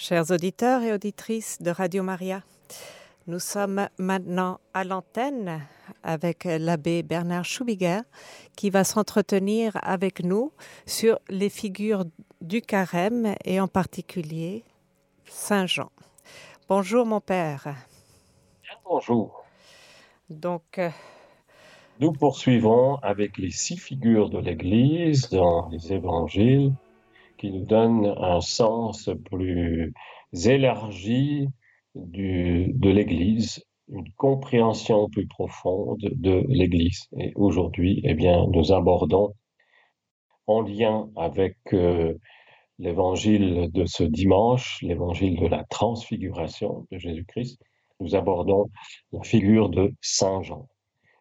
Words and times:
Chers 0.00 0.30
auditeurs 0.30 0.82
et 0.82 0.92
auditrices 0.92 1.60
de 1.60 1.72
Radio 1.72 2.04
Maria, 2.04 2.44
nous 3.26 3.40
sommes 3.40 3.88
maintenant 3.98 4.60
à 4.72 4.84
l'antenne 4.84 5.60
avec 6.04 6.44
l'abbé 6.44 7.02
Bernard 7.02 7.44
Schubiger 7.44 8.02
qui 8.56 8.70
va 8.70 8.84
s'entretenir 8.84 9.76
avec 9.82 10.22
nous 10.22 10.52
sur 10.86 11.18
les 11.28 11.48
figures 11.48 12.04
du 12.40 12.62
carême 12.62 13.34
et 13.44 13.58
en 13.58 13.66
particulier 13.66 14.62
Saint 15.24 15.66
Jean. 15.66 15.90
Bonjour 16.68 17.04
mon 17.04 17.20
père. 17.20 17.74
Bonjour. 18.84 19.44
Donc, 20.30 20.80
nous 21.98 22.12
poursuivons 22.12 22.98
avec 23.02 23.36
les 23.36 23.50
six 23.50 23.76
figures 23.76 24.30
de 24.30 24.38
l'Église 24.38 25.28
dans 25.28 25.68
les 25.70 25.92
évangiles 25.92 26.72
qui 27.38 27.50
nous 27.50 27.64
donne 27.64 28.14
un 28.18 28.40
sens 28.40 29.10
plus 29.24 29.92
élargi 30.32 31.48
de 31.94 32.90
l'Église, 32.90 33.64
une 33.88 34.10
compréhension 34.16 35.08
plus 35.08 35.26
profonde 35.26 36.00
de 36.00 36.44
l'Église. 36.48 37.08
Et 37.18 37.32
aujourd'hui, 37.36 38.00
eh 38.04 38.14
bien, 38.14 38.46
nous 38.52 38.72
abordons 38.72 39.32
en 40.46 40.62
lien 40.62 41.10
avec 41.16 41.56
euh, 41.72 42.14
l'évangile 42.78 43.70
de 43.72 43.84
ce 43.84 44.02
dimanche, 44.02 44.80
l'évangile 44.82 45.38
de 45.38 45.46
la 45.46 45.64
transfiguration 45.64 46.86
de 46.90 46.98
Jésus-Christ, 46.98 47.60
nous 48.00 48.14
abordons 48.14 48.70
la 49.12 49.22
figure 49.22 49.68
de 49.68 49.92
Saint 50.00 50.42
Jean. 50.42 50.68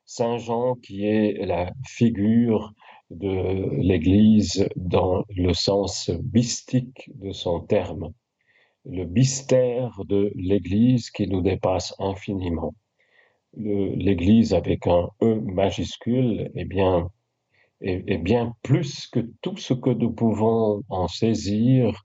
Saint 0.06 0.38
Jean 0.38 0.76
qui 0.76 1.06
est 1.06 1.46
la 1.46 1.72
figure 1.86 2.74
de 3.10 3.70
l'Église 3.82 4.68
dans 4.76 5.24
le 5.30 5.54
sens 5.54 6.12
mystique 6.34 7.10
de 7.16 7.32
son 7.32 7.62
terme, 7.62 8.14
le 8.86 9.06
mystère 9.06 10.02
de 10.06 10.32
l'Église 10.36 11.10
qui 11.10 11.28
nous 11.28 11.42
dépasse 11.42 11.94
infiniment. 12.00 12.74
L'Église 13.56 14.54
avec 14.54 14.88
un 14.88 15.10
E 15.22 15.40
majuscule 15.42 16.52
est 16.56 16.66
bien, 16.66 17.10
est, 17.82 18.18
bien 18.18 18.54
plus 18.62 19.08
que 19.08 19.20
tout 19.42 19.58
ce 19.58 19.74
que 19.74 19.90
nous 19.90 20.12
pouvons 20.12 20.84
en 20.90 21.08
saisir 21.08 22.04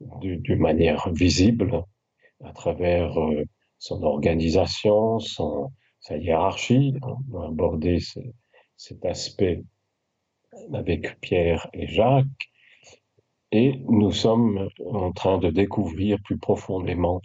d'une 0.00 0.58
manière 0.58 1.10
visible 1.12 1.84
à 2.44 2.52
travers 2.52 3.18
euh, 3.18 3.44
son 3.78 4.02
organisation, 4.02 5.18
son, 5.18 5.70
sa 6.00 6.16
hiérarchie. 6.16 6.94
On 7.02 7.38
va 7.38 7.46
aborder 7.46 7.98
cet 8.76 9.04
aspect 9.04 9.62
avec 10.72 11.20
Pierre 11.20 11.68
et 11.72 11.86
Jacques, 11.86 12.26
et 13.52 13.82
nous 13.88 14.12
sommes 14.12 14.68
en 14.90 15.12
train 15.12 15.38
de 15.38 15.50
découvrir 15.50 16.18
plus 16.22 16.38
profondément 16.38 17.20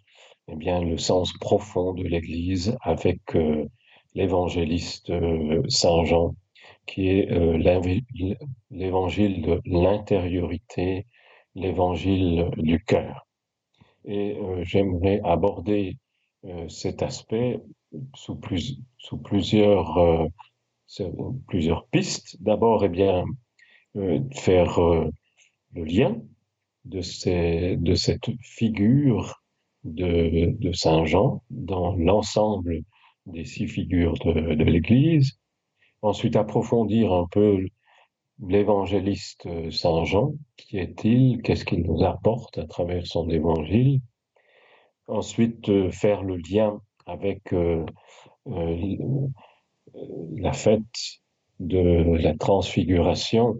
eh 0.50 0.56
bien, 0.56 0.81
le 0.81 0.97
sens 0.97 1.34
profond 1.34 1.94
de 1.94 2.03
l'Église 2.03 2.78
avec 2.81 3.19
euh, 3.36 3.66
l'évangéliste 4.14 5.09
euh, 5.09 5.61
Saint 5.67 6.06
Jean, 6.06 6.36
qui 6.86 7.09
est 7.09 7.31
euh, 7.31 7.58
l'évangile 8.72 9.41
de 9.41 9.62
l'intériorité, 9.66 11.06
l'évangile 11.56 12.50
du 12.58 12.84
cœur. 12.84 13.28
Et 14.06 14.38
j'aimerais 14.62 15.19
aborder 15.25 15.97
cet 16.69 17.02
aspect 17.02 17.59
sous, 18.16 18.38
plus, 18.38 18.80
sous 19.00 19.17
plusieurs 19.17 20.30
plusieurs 21.48 21.88
pistes. 21.88 22.38
D'abord, 22.42 22.84
eh 22.84 22.90
bien, 22.90 23.26
euh, 23.96 24.20
faire 24.32 24.80
euh, 24.80 25.10
le 25.74 25.84
lien 25.84 26.22
de, 26.86 27.02
ces, 27.02 27.78
de 27.78 27.96
cette 27.96 28.30
figure 28.42 29.42
de, 29.84 30.72
Saint 30.74 31.06
Jean 31.06 31.44
dans 31.50 31.96
l'ensemble 31.96 32.82
des 33.26 33.46
six 33.46 33.68
figures 33.68 34.18
de, 34.20 34.64
l'Église. 34.64 35.40
Ensuite, 36.02 36.36
approfondir 36.36 37.14
un 37.14 37.28
peu 37.30 37.66
l'évangéliste 38.46 39.47
Saint 39.72 40.03
Jean. 40.03 40.34
Qui 40.58 40.78
est-il? 40.78 41.42
Qu'est-ce 41.42 41.66
qu'il 41.66 41.84
nous 41.84 42.03
apporte 42.03 42.58
à 42.58 42.66
travers 42.66 43.06
son 43.06 43.30
évangile? 43.30 44.02
Ensuite, 45.08 45.70
euh, 45.70 45.90
faire 45.90 46.24
le 46.24 46.38
lien 46.38 46.81
avec 47.06 47.53
euh, 47.53 47.86
euh, 48.47 48.97
la 50.38 50.53
fête 50.53 51.22
de 51.59 52.18
la 52.18 52.36
transfiguration, 52.36 53.59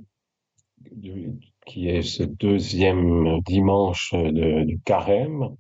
qui 1.66 1.90
est 1.90 2.02
ce 2.02 2.24
deuxième 2.24 3.42
dimanche 3.42 4.14
du 4.14 4.80
carême, 4.86 5.56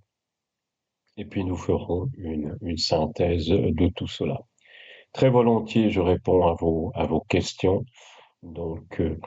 et 1.17 1.25
puis 1.25 1.43
nous 1.43 1.57
ferons 1.57 2.09
une, 2.17 2.77
synthèse 2.77 3.47
de 3.47 3.87
tout 3.89 4.07
cela. 4.07 4.39
Très 5.13 5.29
volontiers, 5.29 5.89
je 5.89 5.99
réponds 5.99 6.45
à 6.45 6.53
vos, 6.53 6.91
à 6.93 7.05
vos 7.05 7.21
questions. 7.21 7.83
Donc, 8.43 9.01
euh, 9.01 9.19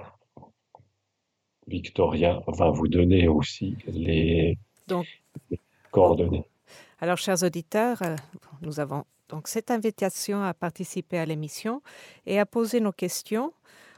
Victoria 1.66 2.40
va 2.46 2.70
vous 2.70 2.86
donner 2.86 3.26
aussi 3.26 3.76
les, 3.86 4.56
les 5.50 5.60
coordonnées. 5.90 6.44
Alors, 7.00 7.16
chers 7.16 7.42
auditeurs, 7.42 8.02
euh, 8.02 8.14
nous 8.62 8.78
avons 8.78 9.04
donc 9.30 9.46
cette 9.48 9.70
invitation 9.70 10.42
à 10.42 10.52
participer 10.52 11.18
à 11.18 11.24
l'émission 11.24 11.82
et 12.26 12.38
à 12.38 12.46
poser 12.46 12.80
nos 12.80 12.92
questions 12.92 13.52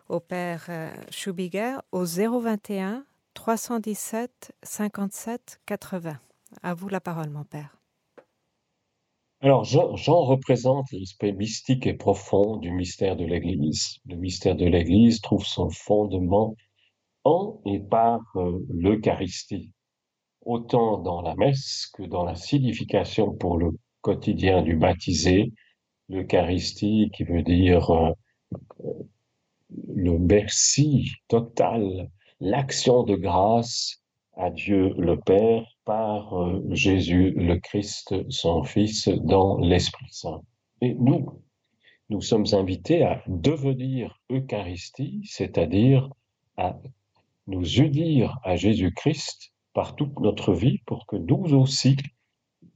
au 0.09 0.21
Père 0.21 0.67
euh, 0.69 0.93
Schubiger 1.11 1.77
au 1.91 2.05
021 2.05 3.05
317 3.35 4.53
57 4.63 5.61
80. 5.65 6.19
À 6.63 6.75
vous 6.75 6.89
la 6.89 7.01
parole, 7.01 7.31
mon 7.31 7.45
Père. 7.45 7.79
Alors, 9.41 9.65
Jean, 9.65 10.23
représente 10.23 10.93
l'aspect 10.93 11.33
mystique 11.33 11.87
et 11.87 11.95
profond 11.95 12.59
du 12.59 12.71
mystère 12.71 13.17
de 13.17 13.25
l'Église. 13.25 13.99
Le 14.05 14.17
mystère 14.17 14.55
de 14.55 14.67
l'Église 14.67 15.21
trouve 15.21 15.45
son 15.45 15.71
fondement 15.71 16.55
en 17.25 17.61
et 17.65 17.81
par 17.81 18.21
euh, 18.37 18.65
l'Eucharistie, 18.69 19.73
autant 20.45 20.99
dans 20.99 21.23
la 21.23 21.35
messe 21.37 21.91
que 21.95 22.03
dans 22.03 22.25
la 22.25 22.35
signification 22.35 23.33
pour 23.33 23.57
le 23.57 23.73
quotidien 24.03 24.63
du 24.63 24.77
baptisé, 24.77 25.53
l'Eucharistie 26.09 27.11
qui 27.15 27.25
veut 27.25 27.43
dire 27.43 27.91
euh, 27.91 28.13
le 29.95 30.19
merci 30.19 31.13
total, 31.29 32.11
l'action 32.41 33.05
de 33.05 33.17
grâce 33.17 34.03
à 34.37 34.51
Dieu 34.51 34.95
le 34.99 35.19
Père 35.19 35.65
par 35.85 36.35
euh, 36.35 36.63
Jésus 36.71 37.31
le 37.31 37.59
Christ, 37.59 38.15
son 38.31 38.63
Fils, 38.63 39.09
dans 39.09 39.59
l'Esprit 39.59 40.07
Saint. 40.11 40.43
Et 40.81 40.95
nous, 40.95 41.43
nous 42.11 42.21
sommes 42.21 42.47
invités 42.53 43.05
à 43.05 43.23
devenir 43.27 44.21
Eucharistie, 44.31 45.23
c'est-à-dire 45.25 46.11
à 46.57 46.79
nous 47.47 47.65
unir 47.65 48.39
à 48.43 48.57
Jésus-Christ 48.57 49.53
par 49.73 49.97
toute 49.97 50.19
notre 50.21 50.53
vie 50.53 50.79
pour 50.87 51.07
que 51.07 51.17
nous 51.17 51.55
aussi, 51.55 51.97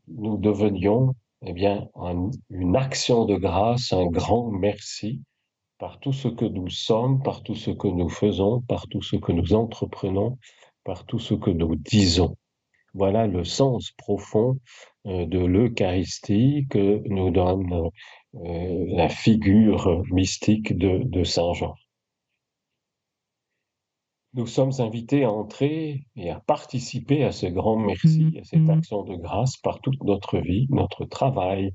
nous 0.09 0.37
devenions 0.37 1.15
eh 1.43 1.53
bien, 1.53 1.89
une 2.51 2.77
action 2.77 3.25
de 3.25 3.37
grâce, 3.37 3.93
un 3.93 4.07
grand 4.07 4.51
merci 4.51 5.23
par 5.79 6.01
tout 6.01 6.13
ce 6.13 6.29
que 6.29 6.45
nous 6.45 6.71
sommes, 6.71 7.23
par 7.23 7.43
tout 7.43 7.55
ce 7.55 7.71
que 7.71 7.89
nous 7.89 8.09
faisons, 8.09 8.63
par 8.63 8.89
tout 8.89 9.03
ce 9.03 9.17
que 9.17 9.33
nous 9.33 9.53
entreprenons, 9.53 10.39
par 10.85 11.05
tout 11.05 11.19
ce 11.19 11.35
que 11.35 11.51
nous 11.51 11.77
disons. 11.77 12.37
Voilà 12.95 13.27
le 13.27 13.45
sens 13.45 13.93
profond 13.99 14.59
euh, 15.07 15.27
de 15.27 15.39
l'Eucharistie 15.39 16.67
que 16.71 17.03
nous 17.09 17.31
donne 17.31 17.91
euh, 18.37 18.85
la 18.89 19.09
figure 19.11 20.03
mystique 20.11 20.77
de 20.77 21.25
Saint 21.25 21.53
Jean 21.53 21.75
nous 24.37 24.47
sommes 24.47 24.73
invités 24.81 25.25
à 25.25 25.33
entrer 25.33 26.05
et 26.15 26.29
à 26.29 26.41
participer 26.41 27.25
à 27.25 27.33
ce 27.33 27.47
grand 27.47 27.79
merci, 27.79 28.37
à 28.39 28.45
cette 28.45 28.61
mm-hmm. 28.61 28.79
action 28.79 29.03
de 29.03 29.17
grâce 29.17 29.57
par 29.57 29.81
toute 29.81 30.05
notre 30.05 30.39
vie, 30.39 30.67
notre 30.69 31.07
travail, 31.07 31.73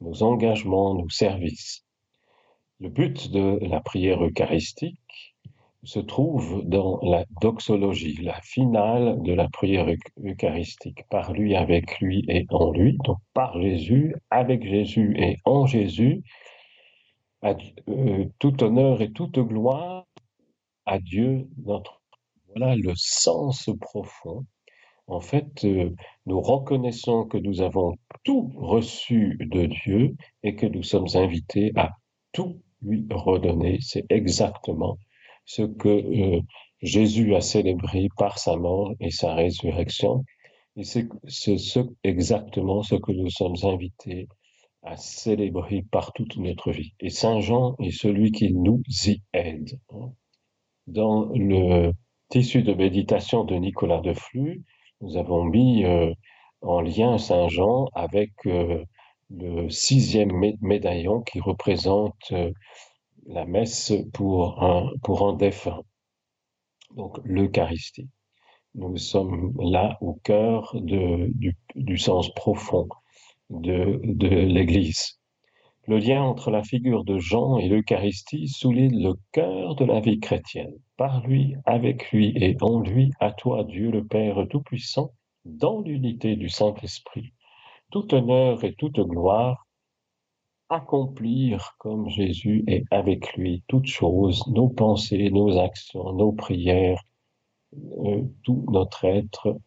nos 0.00 0.22
engagements, 0.22 0.94
nos 0.94 1.08
services. 1.08 1.84
Le 2.78 2.88
but 2.88 3.32
de 3.32 3.58
la 3.62 3.80
prière 3.80 4.24
eucharistique 4.24 5.34
se 5.82 5.98
trouve 5.98 6.62
dans 6.64 7.00
la 7.02 7.24
doxologie, 7.42 8.22
la 8.22 8.40
finale 8.42 9.20
de 9.22 9.32
la 9.32 9.48
prière 9.48 9.86
eucharistique, 10.24 11.02
par 11.10 11.32
lui, 11.32 11.56
avec 11.56 11.98
lui 11.98 12.24
et 12.28 12.46
en 12.50 12.70
lui, 12.70 12.96
donc 13.04 13.18
par 13.34 13.60
Jésus, 13.60 14.14
avec 14.30 14.64
Jésus 14.64 15.16
et 15.18 15.38
en 15.44 15.66
Jésus, 15.66 16.22
euh, 17.44 18.24
tout 18.38 18.62
honneur 18.62 19.02
et 19.02 19.10
toute 19.10 19.40
gloire 19.40 20.06
à 20.86 21.00
Dieu 21.00 21.48
notre 21.64 22.03
voilà 22.54 22.76
le 22.76 22.92
sens 22.96 23.68
profond. 23.80 24.46
En 25.06 25.20
fait, 25.20 25.64
euh, 25.64 25.90
nous 26.26 26.40
reconnaissons 26.40 27.24
que 27.26 27.36
nous 27.36 27.60
avons 27.60 27.94
tout 28.22 28.52
reçu 28.56 29.36
de 29.40 29.66
Dieu 29.66 30.16
et 30.42 30.54
que 30.54 30.66
nous 30.66 30.82
sommes 30.82 31.08
invités 31.14 31.72
à 31.76 31.90
tout 32.32 32.62
lui 32.80 33.06
redonner. 33.10 33.78
C'est 33.80 34.04
exactement 34.08 34.98
ce 35.44 35.62
que 35.62 35.88
euh, 35.88 36.40
Jésus 36.80 37.34
a 37.34 37.40
célébré 37.40 38.08
par 38.16 38.38
sa 38.38 38.56
mort 38.56 38.92
et 39.00 39.10
sa 39.10 39.34
résurrection. 39.34 40.24
Et 40.76 40.84
c'est 40.84 41.06
ce, 41.26 41.80
exactement 42.02 42.82
ce 42.82 42.94
que 42.94 43.12
nous 43.12 43.30
sommes 43.30 43.56
invités 43.62 44.26
à 44.82 44.96
célébrer 44.96 45.84
par 45.90 46.12
toute 46.12 46.36
notre 46.36 46.72
vie. 46.72 46.92
Et 47.00 47.10
Saint 47.10 47.40
Jean 47.40 47.76
est 47.80 47.90
celui 47.90 48.32
qui 48.32 48.52
nous 48.52 48.82
y 49.06 49.22
aide. 49.32 49.78
Hein. 49.90 50.12
Dans 50.86 51.26
le 51.32 51.92
tissu 52.34 52.64
de 52.64 52.74
méditation 52.74 53.44
de 53.44 53.54
Nicolas 53.54 54.00
de 54.00 54.12
Flux, 54.12 54.64
nous 55.00 55.16
avons 55.16 55.44
mis 55.44 55.84
euh, 55.84 56.12
en 56.62 56.80
lien 56.80 57.16
Saint 57.16 57.46
Jean 57.46 57.86
avec 57.94 58.32
euh, 58.46 58.84
le 59.30 59.70
sixième 59.70 60.32
médaillon 60.60 61.22
qui 61.22 61.38
représente 61.38 62.32
euh, 62.32 62.50
la 63.28 63.44
messe 63.44 63.92
pour 64.12 64.60
un, 64.64 64.90
pour 65.04 65.28
un 65.28 65.34
défunt, 65.34 65.82
donc 66.96 67.20
l'Eucharistie. 67.22 68.08
Nous 68.74 68.96
sommes 68.96 69.54
là 69.60 69.96
au 70.00 70.14
cœur 70.14 70.74
du, 70.80 71.98
sens 71.98 72.34
profond 72.34 72.88
de 73.48 74.00
l'Église. 74.26 75.20
Le 75.86 75.98
lien 75.98 76.22
entre 76.22 76.50
la 76.50 76.62
figure 76.62 77.04
de 77.04 77.18
Jean 77.18 77.58
et 77.58 77.68
l'Eucharistie 77.68 78.48
souligne 78.48 79.02
le 79.02 79.14
cœur 79.32 79.74
de 79.74 79.84
la 79.84 80.00
vie 80.00 80.18
chrétienne. 80.18 80.72
Par 80.96 81.26
lui, 81.26 81.56
avec 81.66 82.10
lui 82.10 82.32
et 82.36 82.56
en 82.62 82.80
lui, 82.80 83.10
à 83.20 83.32
toi, 83.32 83.64
Dieu 83.64 83.90
le 83.90 84.02
Père 84.02 84.46
Tout-Puissant, 84.48 85.10
dans 85.44 85.80
l'unité 85.80 86.36
du 86.36 86.48
Saint-Esprit, 86.48 87.34
tout 87.90 88.14
honneur 88.14 88.64
et 88.64 88.74
toute 88.74 88.98
gloire, 88.98 89.66
accomplir 90.70 91.74
comme 91.78 92.08
Jésus 92.08 92.64
est 92.66 92.84
avec 92.90 93.34
lui 93.34 93.62
toutes 93.68 93.86
choses, 93.86 94.46
nos 94.46 94.68
pensées, 94.68 95.30
nos 95.30 95.58
actions, 95.58 96.14
nos 96.14 96.32
prières, 96.32 97.02
euh, 97.74 98.22
tout 98.42 98.64
notre 98.70 99.04
être 99.04 99.58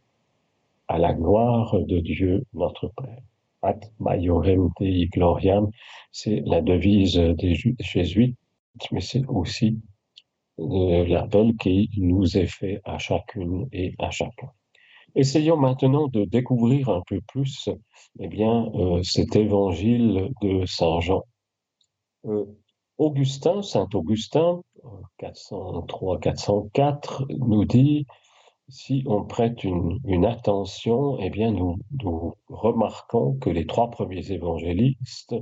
à 0.88 0.98
la 0.98 1.14
gloire 1.14 1.76
de 1.80 2.00
Dieu 2.00 2.44
notre 2.54 2.88
Père. 2.88 3.22
Ad 3.62 3.92
maiorem 4.00 4.70
Dei 4.80 5.08
gloriam, 5.08 5.70
c'est 6.12 6.42
la 6.46 6.62
devise 6.62 7.16
des 7.16 7.56
jésuites, 7.80 8.38
mais 8.92 9.02
c'est 9.02 9.26
aussi 9.28 9.80
euh, 10.60 11.06
l'appel 11.08 11.56
qui 11.58 11.90
nous 11.98 12.38
est 12.38 12.48
fait 12.48 12.82
à 12.84 12.98
chacune 12.98 13.68
et 13.72 13.96
à 14.00 14.12
chacun. 14.12 14.52
Essayons 15.16 15.58
maintenant 15.58 16.08
de 16.08 16.26
découvrir 16.26 16.90
un 16.90 17.02
peu 17.08 17.22
plus 17.28 17.70
eh 18.20 18.28
bien, 18.28 18.70
euh, 18.76 19.02
cet 19.04 19.36
évangile 19.36 20.32
de 20.42 20.66
Saint 20.66 21.00
Jean. 21.00 21.24
Euh, 22.26 22.46
Augustin, 22.98 23.62
Saint 23.62 23.88
Augustin, 23.94 24.62
403-404, 25.20 27.26
nous 27.30 27.66
dit 27.66 28.06
si 28.70 29.04
on 29.06 29.24
prête 29.24 29.64
une, 29.64 30.26
attention, 30.26 31.18
eh 31.20 31.30
bien, 31.30 31.52
nous, 31.52 31.78
remarquons 32.50 33.38
que 33.40 33.50
les 33.50 33.66
trois 33.66 33.90
premiers 33.90 34.32
évangélistes 34.32 35.36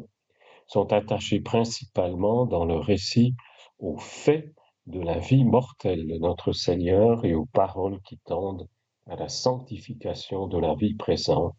sont 0.68 0.94
attachés 0.94 1.40
principalement 1.40 2.46
dans 2.46 2.66
le 2.66 2.78
récit 2.78 3.36
aux 3.80 3.98
faits 3.98 4.54
de 4.86 5.00
la 5.00 5.18
vie 5.18 5.44
mortelle 5.44 6.08
de 6.08 6.18
notre 6.20 6.52
Seigneur 6.52 7.26
et 7.26 7.34
aux 7.34 7.48
paroles 7.48 8.00
qui 8.02 8.20
tendent 8.20 8.68
à 9.08 9.16
la 9.16 9.30
sanctification 9.30 10.48
de 10.48 10.60
la 10.60 10.76
vie 10.76 10.94
présente. 10.94 11.56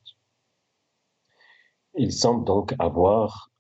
Il 1.95 2.13
semble 2.13 2.45
donc 2.45 2.75
avoir 2.79 3.51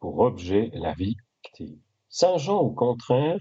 pour 0.00 0.20
objet 0.20 0.70
la 0.72 0.94
vie 0.94 1.16
active. 1.44 1.78
Saint 2.08 2.38
Jean, 2.38 2.60
au 2.60 2.70
contraire, 2.70 3.40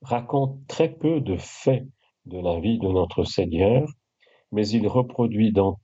raconte 0.00 0.66
très 0.66 0.90
peu 0.90 1.20
de 1.20 1.36
faits 1.36 1.86
de 2.26 2.38
la 2.38 2.60
vie 2.60 2.78
de 2.78 2.88
notre 2.88 3.24
Seigneur, 3.24 3.88
mais 4.52 4.68
il 4.68 4.86
reproduit 4.86 5.52
dans, 5.52 5.78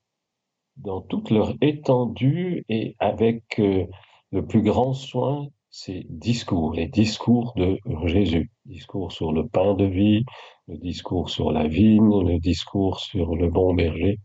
toute 1.08 1.31
leur 1.31 1.55
étendue 1.61 2.64
et 2.69 2.94
avec 2.99 3.58
euh, 3.58 3.87
le 4.31 4.46
plus 4.46 4.62
grand 4.62 4.93
soin 4.93 5.49
ces 5.70 6.06
discours, 6.08 6.73
les 6.73 6.88
discours 6.88 7.52
de 7.56 7.79
Jésus, 8.06 8.50
discours 8.64 9.12
sur 9.12 9.32
le 9.32 9.46
pain 9.46 9.75
de 9.75 9.85
vie, 9.85 10.25
le 10.67 10.79
discours 10.79 11.31
sur 11.31 11.52
la 11.52 11.67
vigne, 11.67 12.23
le 12.25 12.38
discours 12.38 13.00
sur 13.00 13.37
le 13.37 13.49
bon 13.50 13.75
berger, 13.75 14.19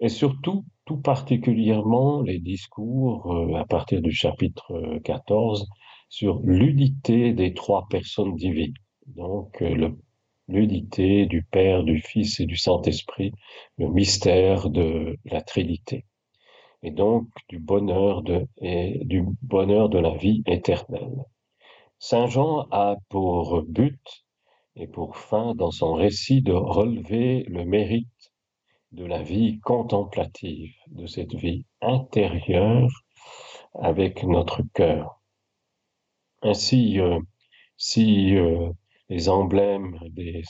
et 0.00 0.08
surtout, 0.08 0.64
tout 0.84 0.98
particulièrement, 0.98 2.22
les 2.22 2.38
discours 2.38 3.32
euh, 3.32 3.54
à 3.54 3.64
partir 3.64 4.00
du 4.00 4.12
chapitre 4.12 4.98
14 5.04 5.68
sur 6.08 6.40
l'unité 6.44 7.32
des 7.32 7.52
trois 7.52 7.86
personnes 7.90 8.36
divines. 8.36 8.74
Donc, 9.06 9.60
euh, 9.60 9.90
l'unité 10.48 11.26
du 11.26 11.42
Père, 11.42 11.84
du 11.84 12.00
Fils 12.00 12.40
et 12.40 12.46
du 12.46 12.56
Saint-Esprit, 12.56 13.32
le 13.76 13.88
mystère 13.88 14.70
de 14.70 15.18
la 15.26 15.40
Trinité. 15.42 16.06
Et 16.82 16.90
donc, 16.90 17.28
du 17.48 17.58
bonheur 17.58 18.22
de, 18.22 18.46
et 18.60 19.00
du 19.04 19.24
bonheur 19.42 19.88
de 19.88 19.98
la 19.98 20.14
vie 20.14 20.42
éternelle. 20.46 21.24
Saint 21.98 22.26
Jean 22.26 22.68
a 22.70 22.96
pour 23.08 23.62
but 23.62 24.24
et 24.76 24.86
pour 24.86 25.16
fin 25.16 25.54
dans 25.54 25.72
son 25.72 25.94
récit 25.94 26.40
de 26.42 26.52
relever 26.52 27.44
le 27.48 27.64
mérite 27.64 28.32
de 28.92 29.04
la 29.04 29.22
vie 29.22 29.58
contemplative, 29.60 30.72
de 30.88 31.06
cette 31.06 31.34
vie 31.34 31.64
intérieure 31.82 32.88
avec 33.74 34.22
notre 34.24 34.62
cœur. 34.72 35.20
Ainsi, 36.42 37.00
euh, 37.00 37.18
si 37.76 38.36
euh, 38.36 38.70
les 39.08 39.28
emblèmes 39.28 39.98
des, 40.10 40.42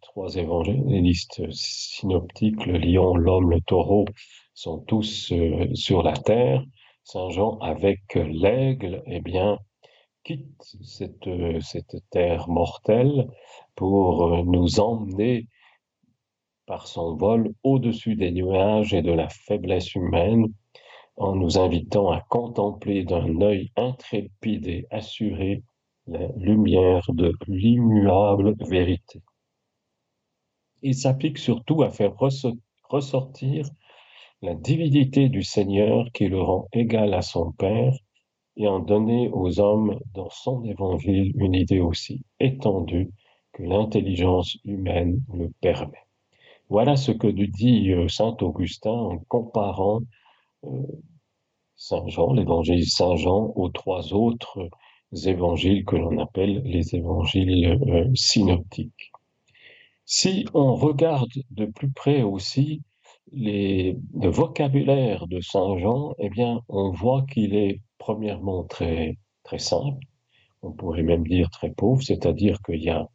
trois 0.00 0.34
évangélistes 0.36 1.42
synoptiques, 1.52 2.64
le 2.66 2.78
lion, 2.78 3.14
l'homme, 3.14 3.50
le 3.50 3.60
taureau, 3.60 4.06
sont 4.54 4.78
tous 4.80 5.32
euh, 5.32 5.74
sur 5.74 6.02
la 6.02 6.12
terre, 6.12 6.64
Saint 7.04 7.30
Jean 7.30 7.58
avec 7.58 8.14
l'aigle, 8.14 9.02
eh 9.06 9.20
bien, 9.20 9.58
quitte 10.24 10.76
cette, 10.82 11.28
cette 11.60 11.96
terre 12.10 12.48
mortelle 12.48 13.28
pour 13.74 14.26
euh, 14.26 14.42
nous 14.44 14.80
emmener 14.80 15.46
par 16.66 16.86
son 16.86 17.16
vol 17.16 17.52
au-dessus 17.64 18.14
des 18.16 18.30
nuages 18.30 18.94
et 18.94 19.02
de 19.02 19.12
la 19.12 19.28
faiblesse 19.28 19.94
humaine, 19.94 20.46
en 21.16 21.34
nous 21.34 21.58
invitant 21.58 22.10
à 22.10 22.20
contempler 22.20 23.04
d'un 23.04 23.40
œil 23.40 23.72
intrépide 23.76 24.66
et 24.68 24.86
assuré 24.90 25.62
la 26.10 26.26
lumière 26.36 27.04
de 27.12 27.32
l'immuable 27.46 28.56
vérité. 28.58 29.22
Il 30.82 30.94
s'applique 30.94 31.38
surtout 31.38 31.82
à 31.82 31.90
faire 31.90 32.14
ressortir 32.88 33.66
la 34.42 34.54
divinité 34.54 35.28
du 35.28 35.42
Seigneur 35.42 36.10
qui 36.12 36.26
le 36.26 36.40
rend 36.40 36.66
égal 36.72 37.14
à 37.14 37.22
son 37.22 37.52
Père 37.52 37.94
et 38.56 38.66
en 38.66 38.80
donner 38.80 39.30
aux 39.32 39.60
hommes 39.60 40.00
dans 40.12 40.30
son 40.30 40.64
évangile 40.64 41.32
une 41.36 41.54
idée 41.54 41.80
aussi 41.80 42.24
étendue 42.40 43.10
que 43.52 43.62
l'intelligence 43.62 44.56
humaine 44.64 45.22
le 45.32 45.50
permet. 45.60 46.06
Voilà 46.68 46.96
ce 46.96 47.12
que 47.12 47.26
nous 47.26 47.46
dit 47.46 47.92
euh, 47.92 48.08
Saint 48.08 48.36
Augustin 48.40 48.90
en 48.90 49.18
comparant 49.28 50.00
euh, 50.64 50.68
Saint 51.76 52.06
Jean, 52.08 52.32
l'évangile 52.32 52.86
Saint 52.86 53.16
Jean, 53.16 53.52
aux 53.54 53.68
trois 53.68 54.12
autres 54.12 54.68
évangiles 55.12 55.84
que 55.84 55.96
l'on 55.96 56.18
appelle 56.18 56.62
les 56.64 56.94
évangiles 56.94 57.78
euh, 57.88 58.10
synoptiques. 58.14 59.12
Si 60.04 60.46
on 60.54 60.74
regarde 60.74 61.30
de 61.50 61.66
plus 61.66 61.90
près 61.90 62.22
aussi 62.22 62.82
le 63.32 64.28
vocabulaire 64.28 65.26
de 65.28 65.40
Saint 65.40 65.78
Jean, 65.78 66.14
eh 66.18 66.28
bien, 66.30 66.60
on 66.68 66.90
voit 66.90 67.24
qu'il 67.30 67.54
est 67.54 67.80
premièrement 67.98 68.64
très, 68.64 69.18
très 69.44 69.58
simple, 69.58 70.04
on 70.62 70.72
pourrait 70.72 71.02
même 71.02 71.26
dire 71.26 71.50
très 71.50 71.70
pauvre, 71.70 72.02
c'est-à-dire 72.02 72.60
qu'il 72.62 72.82
y 72.82 72.90
a 72.90 73.08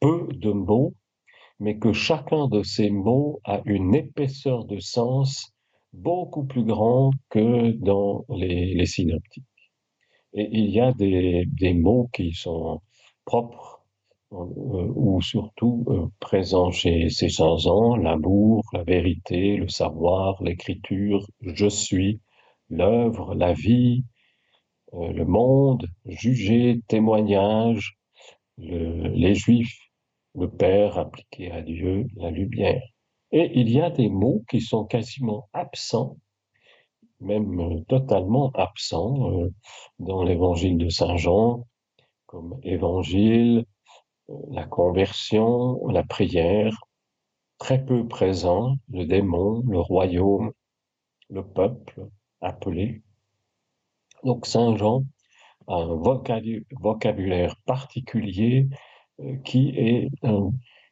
peu 0.00 0.28
de 0.32 0.50
mots, 0.50 0.94
mais 1.60 1.78
que 1.78 1.92
chacun 1.92 2.48
de 2.48 2.62
ces 2.62 2.90
mots 2.90 3.40
a 3.44 3.60
une 3.64 3.94
épaisseur 3.94 4.64
de 4.64 4.78
sens 4.78 5.52
beaucoup 5.92 6.44
plus 6.44 6.64
grande 6.64 7.14
que 7.30 7.72
dans 7.72 8.24
les, 8.28 8.84
synoptiques. 8.86 9.44
Et 10.32 10.48
il 10.52 10.70
y 10.70 10.80
a 10.80 10.92
des, 10.92 11.74
mots 11.74 12.08
qui 12.12 12.32
sont 12.32 12.80
propres 13.24 13.84
euh, 14.32 14.36
ou 14.94 15.20
surtout 15.22 15.84
euh, 15.88 16.06
présents 16.20 16.70
chez 16.70 17.08
ces 17.10 17.28
chansons, 17.28 17.96
l'amour, 17.96 18.64
la 18.72 18.82
vérité, 18.82 19.56
le 19.56 19.68
savoir, 19.68 20.42
l'écriture, 20.42 21.26
je 21.40 21.68
suis, 21.68 22.20
l'œuvre, 22.68 23.34
la 23.34 23.52
vie, 23.52 24.04
euh, 24.94 25.12
le 25.12 25.24
monde, 25.24 25.86
juger, 26.06 26.80
témoignage, 26.88 27.98
les 28.58 29.34
Juifs, 29.34 29.78
le 30.34 30.50
Père 30.50 30.98
appliqué 30.98 31.50
à 31.50 31.62
Dieu, 31.62 32.06
la 32.16 32.30
lumière. 32.30 32.82
Et 33.32 33.50
il 33.58 33.70
y 33.70 33.80
a 33.80 33.90
des 33.90 34.08
mots 34.08 34.44
qui 34.48 34.60
sont 34.60 34.84
quasiment 34.84 35.48
absents, 35.52 36.16
même 37.20 37.60
euh, 37.60 37.80
totalement 37.88 38.50
absents 38.54 39.30
euh, 39.30 39.52
dans 39.98 40.22
l'évangile 40.22 40.78
de 40.78 40.88
Saint 40.88 41.16
Jean, 41.16 41.66
comme 42.26 42.58
évangile, 42.62 43.64
euh, 44.30 44.34
la 44.50 44.64
conversion, 44.64 45.86
la 45.88 46.04
prière. 46.04 46.76
très 47.58 47.84
peu 47.84 48.06
présent, 48.06 48.76
le 48.90 49.06
démon, 49.06 49.62
le 49.66 49.80
royaume, 49.80 50.52
le 51.30 51.42
peuple 51.42 52.08
appelé. 52.40 53.02
Donc 54.24 54.46
Saint 54.46 54.76
Jean 54.76 55.04
a 55.68 55.76
un 55.76 55.96
vocabulaire 56.80 57.56
particulier 57.66 58.68
qui 59.44 59.70
est 59.70 60.08
un, 60.22 60.50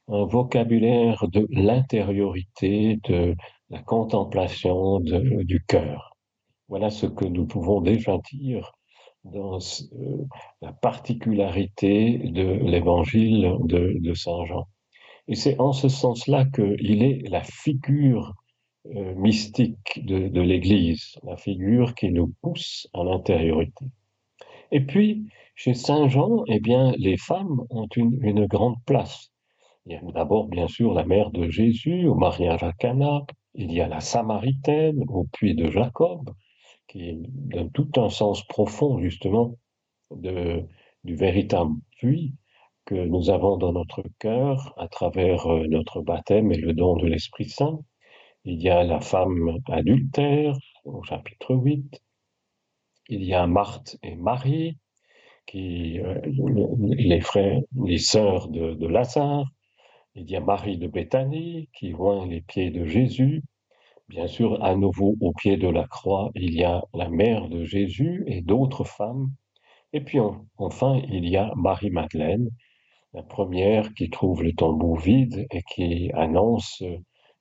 vocabulaire 0.08 1.28
de 1.28 1.46
l'intériorité, 1.50 2.98
de 3.04 3.36
la 3.70 3.82
contemplation 3.82 5.00
du 5.00 5.64
cœur. 5.66 6.13
Voilà 6.68 6.90
ce 6.90 7.06
que 7.06 7.26
nous 7.26 7.46
pouvons 7.46 7.80
déjà 7.82 8.16
dire 8.32 8.72
dans 9.24 9.58
euh, 9.58 10.24
la 10.62 10.72
particularité 10.72 12.18
de 12.18 12.42
l'évangile 12.42 13.54
de, 13.60 14.14
Saint 14.14 14.44
Jean. 14.46 14.66
Et 15.28 15.34
c'est 15.34 15.58
en 15.60 15.72
ce 15.72 15.88
sens-là 15.88 16.44
qu'il 16.46 17.02
est 17.02 17.28
la 17.28 17.42
figure 17.42 18.34
euh, 18.86 19.14
mystique 19.14 20.04
de, 20.04 20.40
l'Église, 20.40 21.18
la 21.22 21.36
figure 21.36 21.94
qui 21.94 22.10
nous 22.10 22.32
pousse 22.42 22.86
à 22.94 23.04
l'intériorité. 23.04 23.86
Et 24.70 24.80
puis, 24.80 25.26
chez 25.54 25.74
Saint 25.74 26.08
Jean, 26.08 26.44
eh 26.48 26.60
bien, 26.60 26.92
les 26.98 27.16
femmes 27.16 27.60
ont 27.70 27.88
une, 27.96 28.18
une 28.22 28.46
grande 28.46 28.82
place. 28.86 29.30
Il 29.86 29.92
y 29.92 29.96
a 29.96 30.00
d'abord, 30.12 30.48
bien 30.48 30.66
sûr, 30.66 30.94
la 30.94 31.04
mère 31.04 31.30
de 31.30 31.48
Jésus 31.50 32.06
au 32.06 32.14
mariage 32.14 32.62
à 32.62 32.72
Cana. 32.72 33.26
Il 33.54 33.72
y 33.72 33.80
a 33.82 33.88
la 33.88 34.00
Samaritaine 34.00 35.04
au 35.08 35.24
puits 35.24 35.54
de 35.54 35.70
Jacob 35.70 36.30
qui 36.88 37.14
donne 37.28 37.70
tout 37.72 37.90
un 37.96 38.08
sens 38.10 38.44
profond 38.46 39.00
justement 39.00 39.56
de, 40.10 40.62
du 41.04 41.16
véritable 41.16 41.74
puits 41.98 42.34
que 42.84 42.94
nous 42.94 43.30
avons 43.30 43.56
dans 43.56 43.72
notre 43.72 44.02
cœur 44.18 44.74
à 44.76 44.88
travers 44.88 45.46
euh, 45.46 45.66
notre 45.68 46.02
baptême 46.02 46.52
et 46.52 46.56
le 46.56 46.72
don 46.74 46.96
de 46.96 47.06
l'Esprit 47.06 47.48
Saint. 47.48 47.80
Il 48.44 48.62
y 48.62 48.68
a 48.70 48.84
la 48.84 49.00
femme 49.00 49.58
adultère 49.68 50.56
au 50.84 51.02
chapitre 51.02 51.54
8. 51.54 52.02
Il 53.08 53.24
y 53.24 53.34
a 53.34 53.46
Marthe 53.46 53.96
et 54.02 54.16
Marie, 54.16 54.78
qui, 55.46 56.00
euh, 56.00 56.20
les 56.24 57.20
frères, 57.20 57.60
les 57.84 57.98
sœurs 57.98 58.48
de, 58.48 58.74
de 58.74 58.86
Lazare. 58.86 59.46
Il 60.14 60.30
y 60.30 60.36
a 60.36 60.40
Marie 60.40 60.78
de 60.78 60.88
Béthanie 60.88 61.68
qui 61.72 61.92
voit 61.92 62.26
les 62.26 62.40
pieds 62.42 62.70
de 62.70 62.84
Jésus. 62.86 63.42
Bien 64.08 64.26
sûr, 64.26 64.62
à 64.62 64.76
nouveau 64.76 65.16
au 65.20 65.32
pied 65.32 65.56
de 65.56 65.68
la 65.68 65.86
croix, 65.86 66.30
il 66.34 66.54
y 66.54 66.64
a 66.64 66.82
la 66.94 67.08
mère 67.08 67.48
de 67.48 67.64
Jésus 67.64 68.24
et 68.26 68.42
d'autres 68.42 68.84
femmes. 68.84 69.32
Et 69.92 70.00
puis 70.02 70.18
enfin, 70.58 71.00
il 71.08 71.28
y 71.28 71.36
a 71.36 71.52
Marie-Madeleine, 71.56 72.50
la 73.14 73.22
première 73.22 73.94
qui 73.94 74.10
trouve 74.10 74.42
le 74.42 74.52
tombeau 74.54 74.94
vide 74.96 75.46
et 75.50 75.62
qui 75.62 76.10
annonce 76.14 76.82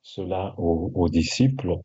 cela 0.02 0.54
aux, 0.58 1.08
disciples, 1.08 1.76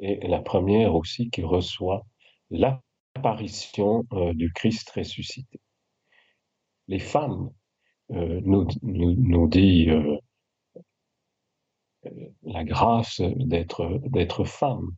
et 0.00 0.26
la 0.26 0.40
première 0.40 0.94
aussi 0.94 1.30
qui 1.30 1.42
reçoit 1.42 2.04
l'apparition 2.50 4.04
euh, 4.12 4.34
du 4.34 4.52
Christ 4.52 4.90
ressuscité. 4.90 5.60
Les 6.88 6.98
femmes, 6.98 7.50
euh, 8.12 8.40
nous, 8.44 8.66
nous, 8.82 9.50
euh, 9.54 10.18
la 12.42 12.64
grâce 12.64 13.20
d'être 13.36 14.00
d'être 14.06 14.44
femme, 14.44 14.90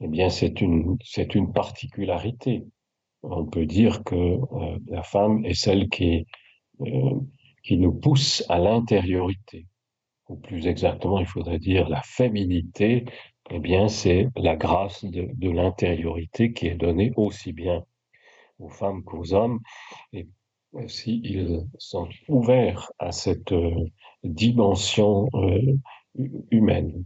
eh 0.00 0.08
bien 0.08 0.28
c'est 0.30 0.60
une 0.60 0.96
c'est 1.04 1.34
une 1.34 1.52
particularité. 1.52 2.64
On 3.22 3.46
peut 3.46 3.66
dire 3.66 4.04
que 4.04 4.14
euh, 4.14 4.78
la 4.86 5.02
femme 5.02 5.44
est 5.44 5.54
celle 5.54 5.88
qui 5.88 6.26
euh, 6.80 7.20
qui 7.64 7.78
nous 7.78 7.92
pousse 7.92 8.44
à 8.48 8.58
l'intériorité, 8.58 9.66
ou 10.28 10.36
plus 10.36 10.66
exactement, 10.66 11.18
il 11.20 11.26
faudrait 11.26 11.58
dire 11.58 11.88
la 11.88 12.02
féminité. 12.02 13.04
Eh 13.50 13.60
bien, 13.60 13.88
c'est 13.88 14.28
la 14.36 14.56
grâce 14.56 15.04
de, 15.04 15.28
de 15.34 15.50
l'intériorité 15.50 16.52
qui 16.52 16.66
est 16.66 16.74
donnée 16.74 17.12
aussi 17.16 17.52
bien 17.52 17.84
aux 18.58 18.68
femmes 18.68 19.04
qu'aux 19.04 19.34
hommes. 19.34 19.60
Et 20.12 20.28
si 20.88 21.20
ils 21.24 21.64
sont 21.78 22.08
ouverts 22.28 22.90
à 22.98 23.12
cette 23.12 23.52
euh, 23.52 23.86
dimension 24.24 25.28
humaine. 26.50 27.04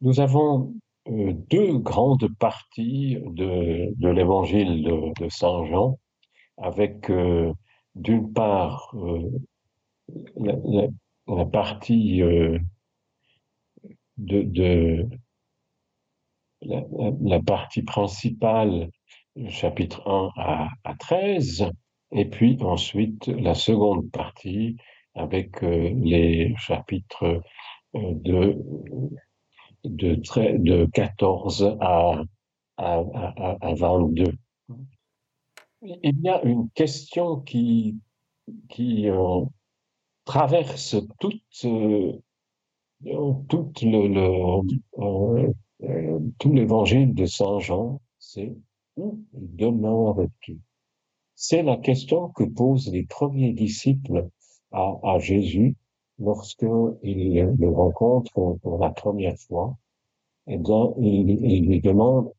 Nous 0.00 0.20
avons 0.20 0.74
euh, 1.08 1.32
deux 1.50 1.78
grandes 1.78 2.28
parties 2.38 3.18
de, 3.24 3.92
l'évangile 4.10 4.84
de, 5.18 5.28
Saint 5.28 5.64
Jean, 5.66 5.98
avec 6.56 7.10
euh, 7.10 7.52
d'une 7.94 8.32
part 8.32 8.94
euh, 8.94 9.30
la, 11.26 11.44
partie 11.46 12.20
de, 14.18 15.08
la, 16.62 17.40
partie 17.40 17.82
principale, 17.82 18.90
chapitre 19.48 20.06
1 20.06 20.30
à, 20.36 20.68
à 20.84 20.94
13, 20.94 21.70
et 22.12 22.24
puis 22.24 22.56
ensuite 22.60 23.28
la 23.28 23.54
seconde 23.54 24.10
partie, 24.10 24.76
avec 25.14 25.62
euh, 25.62 25.90
les 25.94 26.54
chapitres 26.56 27.42
euh, 27.94 28.14
de, 28.14 28.58
de, 29.84 30.14
de 30.58 30.86
14 30.92 31.76
à, 31.80 32.22
à, 32.76 33.02
à, 33.60 33.74
22. 33.74 34.32
Il 35.82 36.20
y 36.22 36.28
a 36.28 36.42
une 36.42 36.68
question 36.70 37.40
qui, 37.40 37.96
qui 38.68 39.08
euh, 39.08 39.44
traverse 40.24 40.96
toute, 41.20 41.42
toute 43.48 43.82
le, 43.82 44.60
tout 46.38 46.52
l'évangile 46.52 47.14
de 47.14 47.26
Saint 47.26 47.58
Jean, 47.60 48.00
c'est 48.18 48.56
où 48.96 49.20
demeure-t-il? 49.32 50.58
C'est 51.40 51.62
la 51.62 51.76
question 51.76 52.30
que 52.30 52.42
posent 52.42 52.90
les 52.90 53.04
premiers 53.04 53.52
disciples 53.52 54.28
à, 54.72 54.98
à 55.02 55.18
Jésus 55.18 55.74
lorsqu'il 56.18 57.56
le 57.58 57.68
rencontre 57.68 58.32
pour 58.62 58.78
la 58.78 58.90
première 58.90 59.38
fois. 59.38 59.76
Eh 60.46 60.58
bien, 60.58 60.92
il, 60.98 61.30
il 61.30 61.66
lui 61.68 61.80
demande, 61.80 62.32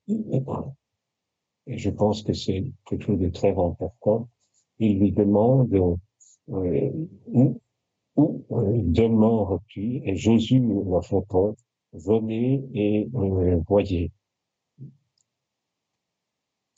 et 1.67 1.77
je 1.77 1.89
pense 1.89 2.23
que 2.23 2.33
c'est 2.33 2.65
quelque 2.85 3.05
chose 3.05 3.19
de 3.19 3.29
très 3.29 3.51
important, 3.51 4.27
il 4.79 4.99
lui 4.99 5.11
demande 5.11 5.73
euh, 6.49 6.91
où, 7.27 7.61
où 8.15 8.45
euh, 8.51 8.81
demeures-tu? 8.83 10.01
Et 10.05 10.15
Jésus 10.15 10.59
lui 10.59 10.79
répond, 11.11 11.55
venez 11.93 12.63
et 12.73 13.09
euh, 13.15 13.61
voyez. 13.67 14.11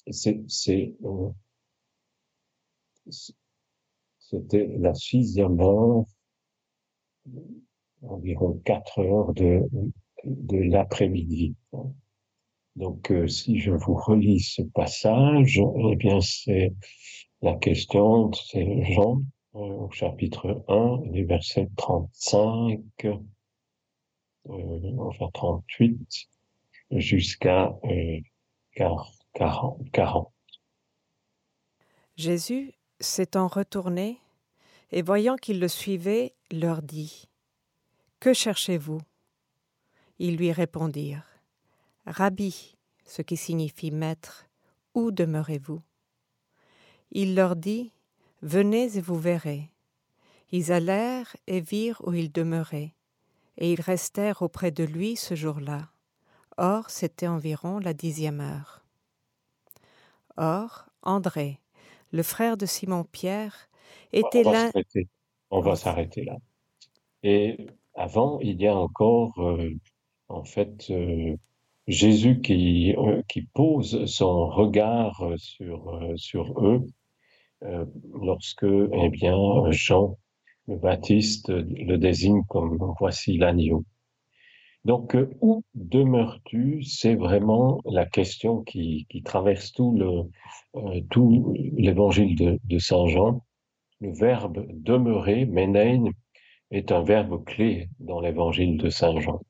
C'est, 0.10 0.43
c'est, 0.48 0.96
euh, 1.05 1.29
c'était 4.32 4.68
la 4.80 4.94
sixième 4.94 5.60
heure, 5.60 6.06
environ 8.02 8.62
quatre 8.64 9.00
heures 9.00 9.34
de, 9.34 9.62
de 10.24 10.58
l'après-midi. 10.58 11.56
Donc, 12.78 13.12
euh, 13.12 13.28
si 13.28 13.60
je 13.60 13.72
vous 13.72 13.96
relis 13.96 14.40
ce 14.40 14.62
passage, 14.62 15.62
eh 15.90 15.96
bien, 15.98 16.22
c'est 16.22 16.74
la 17.42 17.56
question, 17.56 18.32
c'est 18.32 18.84
Jean, 18.94 19.22
euh, 19.56 19.60
au 19.60 19.92
chapitre 19.92 20.64
1, 20.70 21.02
les 21.12 21.24
versets 21.24 21.70
35, 21.76 22.80
euh, 23.06 23.18
enfin 25.00 25.30
38, 25.34 26.30
jusqu'à 26.92 27.74
40, 28.76 29.08
40. 29.92 30.32
Jésus 32.16 32.74
s'étant 33.01 33.48
retourné, 33.48 34.20
et 34.91 35.01
voyant 35.01 35.36
qu'ils 35.36 35.60
le 35.60 35.67
suivaient, 35.67 36.34
leur 36.51 36.81
dit 36.81 37.27
Que 38.20 38.34
cherchez-vous? 38.34 39.01
Ils 40.20 40.38
lui 40.38 40.51
répondirent 40.51 41.25
Rabbi, 42.05 42.77
ce 43.05 43.22
qui 43.22 43.38
signifie 43.38 43.91
maître, 43.91 44.48
où 44.93 45.12
demeurez-vous? 45.12 45.81
Il 47.12 47.36
leur 47.36 47.55
dit 47.55 47.91
Venez 48.41 48.98
et 48.98 49.01
vous 49.01 49.20
verrez. 49.20 49.70
Ils 50.51 50.72
allèrent 50.72 51.36
et 51.48 51.62
virent 51.62 52.01
où 52.05 52.13
il 52.13 52.31
demeurait, 52.31 52.93
et 53.58 53.72
ils 53.72 53.81
restèrent 53.81 54.41
auprès 54.41 54.72
de 54.72 54.84
lui 54.84 55.15
ce 55.15 55.36
jour-là. 55.36 55.89
Or, 56.58 56.89
c'était 56.89 57.27
environ 57.27 57.79
la 57.79 57.93
dixième 57.93 58.41
heure. 58.41 58.84
Or, 60.38 60.86
André, 61.03 61.60
le 62.12 62.24
frère 62.24 62.58
de 62.58 62.65
Simon-Pierre, 62.65 63.70
était 64.13 64.44
là. 64.44 64.72
On 65.50 65.62
va 65.62 65.75
s'arrêter 65.75 66.24
là. 66.24 66.38
Et 67.24 67.68
avant, 67.94 68.39
il 68.39 68.62
y 68.62 68.68
a 68.68 68.75
encore, 68.75 69.34
euh, 69.39 69.70
en 70.27 70.44
fait, 70.44 70.89
euh, 70.89 71.36
Jésus 71.88 72.41
qui, 72.41 72.96
euh, 72.96 73.22
qui 73.27 73.41
pose 73.41 74.06
son 74.06 74.48
regard 74.48 75.24
sur, 75.38 76.00
sur 76.15 76.65
eux 76.65 76.86
lorsque, 78.13 78.63
eh 78.63 79.10
bien, 79.10 79.36
Jean 79.72 80.18
le 80.68 80.77
Baptiste 80.77 81.50
le 81.50 81.98
désigne 81.98 82.44
comme 82.48 82.77
voici 83.00 83.38
l'agneau. 83.38 83.84
Donc, 84.84 85.16
euh, 85.16 85.30
où 85.42 85.64
demeures-tu? 85.76 86.82
C'est 86.84 87.16
vraiment 87.16 87.82
la 87.86 88.06
question 88.06 88.64
qui, 88.64 89.06
traverse 89.24 89.72
tout 89.72 89.96
euh, 90.76 91.02
l'évangile 91.78 92.60
de, 92.64 92.80
Saint 92.80 93.06
Jean. 93.08 93.46
Le 94.00 94.12
verbe 94.12 94.66
demeurer, 94.72 95.46
menein, 95.46 96.06
est 96.72 96.92
un 96.92 97.04
verbe 97.04 97.44
clé 97.46 97.90
dans 98.00 98.20
l'évangile 98.20 98.78
de 98.78 98.90
Saint 98.90 99.20
Jean. 99.20 99.42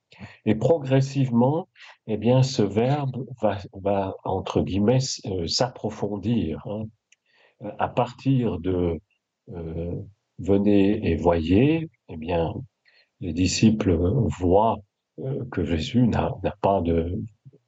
Et 0.46 0.56
progressivement, 0.56 1.70
eh 2.08 2.18
bien, 2.18 2.44
ce 2.44 2.62
verbe 2.62 3.26
va, 3.74 4.16
entre 4.26 4.62
guillemets 4.62 5.00
euh, 5.28 5.48
s'approfondir. 5.48 6.62
Hein. 6.68 6.88
À 7.80 7.88
partir 7.88 8.60
de 8.60 9.00
venez 10.40 11.12
et 11.12 11.16
voyez, 11.16 11.90
eh 12.10 12.18
bien, 12.18 12.54
les 13.20 13.34
disciples 13.34 13.96
voient 14.40 14.80
que 15.52 15.64
Jésus 15.64 16.08
n'a 16.08 16.32
pas 16.62 16.82
de, 16.82 17.22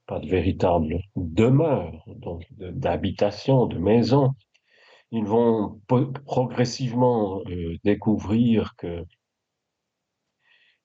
pas 0.08 0.20
de 0.20 0.28
véritable 0.28 1.02
demeure, 1.16 2.04
donc 2.08 2.46
d'habitation, 2.58 3.66
de, 3.68 3.78
maison. 3.78 4.34
Ils 5.12 5.26
vont 5.26 5.80
progressivement 6.26 7.42
euh, 7.48 7.78
découvrir 7.84 8.76
que 8.78 9.06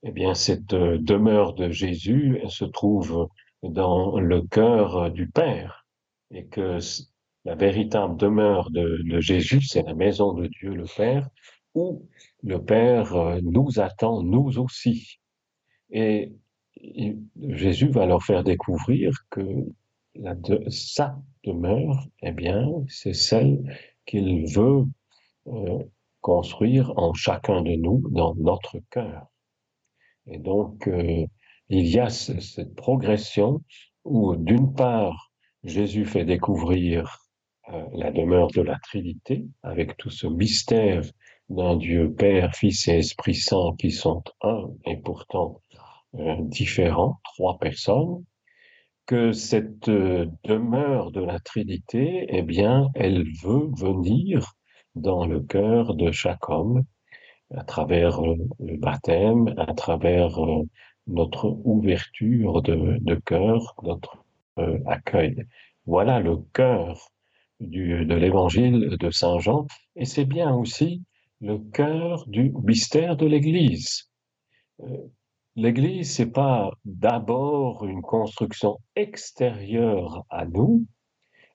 eh 0.03 0.13
bien, 0.13 0.35
cette 0.35 0.75
euh, 0.75 0.99
demeure 0.99 1.55
de 1.55 1.71
Jésus 1.71 2.41
se 2.49 2.65
trouve 2.65 3.29
dans 3.63 4.21
le 4.21 4.43
cœur 4.43 5.11
du 5.11 5.29
Père 5.29 5.87
et 6.31 6.47
que 6.47 6.79
la 7.45 7.55
véritable 7.55 8.17
demeure 8.17 8.71
de, 8.71 9.01
de 9.05 9.21
Jésus, 9.21 9.63
c'est 9.63 9.83
la 9.83 9.95
maison 9.95 10.35
de 10.35 10.47
Dieu 10.47 10.75
le 10.75 10.85
Père, 10.85 11.29
où 11.75 12.07
le 12.43 12.63
Père 12.63 13.41
nous 13.43 13.81
attend, 13.81 14.23
nous 14.23 14.59
aussi. 14.59 15.19
Et 15.91 16.33
Jésus 17.37 17.89
va 17.89 18.07
leur 18.07 18.23
faire 18.23 18.45
découvrir 18.45 19.13
que 19.31 19.43
la 20.15 20.35
sa 20.69 21.19
demeure, 21.45 22.07
eh 22.23 22.33
bien, 22.33 22.69
c'est 22.89 23.15
celle 23.15 23.63
qu'il 24.07 24.47
veut 24.47 24.85
euh, 25.47 25.79
construire 26.21 26.93
en 26.97 27.15
chacun 27.15 27.63
de 27.63 27.75
nous, 27.77 28.03
dans 28.11 28.35
notre 28.35 28.79
cœur. 28.91 29.27
Et 30.27 30.39
donc, 30.39 30.89
euh, 30.89 31.27
il 31.69 31.87
y 31.87 31.99
a 31.99 32.11
cette 32.11 32.75
progression 32.75 33.63
où, 34.05 34.37
d'une 34.37 34.75
part, 34.75 35.31
Jésus 35.65 36.05
fait 36.05 36.25
découvrir 36.25 37.19
euh, 37.73 37.85
la 37.93 38.11
demeure 38.11 38.49
de 38.49 38.63
la 38.63 38.79
Trinité, 38.79 39.47
avec 39.63 39.97
tout 39.97 40.11
ce 40.11 40.27
mystère 40.27 41.03
d'un 41.49 41.77
Dieu 41.77 42.13
Père, 42.13 42.55
Fils 42.55 42.89
et 42.89 42.99
Esprit 42.99 43.35
Saint 43.35 43.75
qui 43.79 43.91
sont 43.91 44.23
un 44.43 44.71
et 44.85 44.97
pourtant 44.97 45.61
différents, 46.15 47.21
trois 47.25 47.59
personnes, 47.59 48.25
que 49.07 49.33
cette 49.33 49.89
euh, 49.89 50.27
demeure 50.45 51.13
de 51.13 51.23
la 51.23 51.39
Trinité, 51.39 52.27
eh 52.29 52.43
bien, 52.43 52.89
elle 52.95 53.25
veut 53.43 53.71
venir 53.77 54.53
dans 54.95 55.27
le 55.27 55.41
cœur 55.41 55.95
de 55.95 56.11
chaque 56.13 56.49
homme 56.51 56.85
à 57.55 57.65
travers 57.65 58.21
euh, 58.23 58.37
le 58.61 58.77
baptême, 58.77 59.55
à 59.57 59.73
travers 59.73 60.39
notre 61.07 61.59
ouverture 61.65 62.61
de, 62.63 62.99
de 63.01 63.15
cœur, 63.15 63.75
notre 63.83 64.19
accueil. 64.87 65.47
Voilà 65.87 66.21
le 66.21 66.37
cœur 66.53 67.09
du, 67.61 68.05
de 68.05 68.15
l'évangile 68.15 68.97
de 68.99 69.11
Saint 69.11 69.39
Jean, 69.39 69.67
et 69.97 70.05
c'est 70.05 70.27
bien 70.27 70.55
aussi 70.55 71.03
le 71.41 71.59
cœur 71.59 72.27
du 72.27 72.53
mystère 72.63 73.17
de 73.17 73.27
l'Église. 73.27 74.11
L'Église, 75.59 76.15
c'est 76.15 76.31
pas 76.31 76.71
d'abord 76.85 77.85
une 77.85 78.01
construction 78.01 78.79
extérieure 78.95 80.25
à 80.31 80.47
nous, 80.47 80.87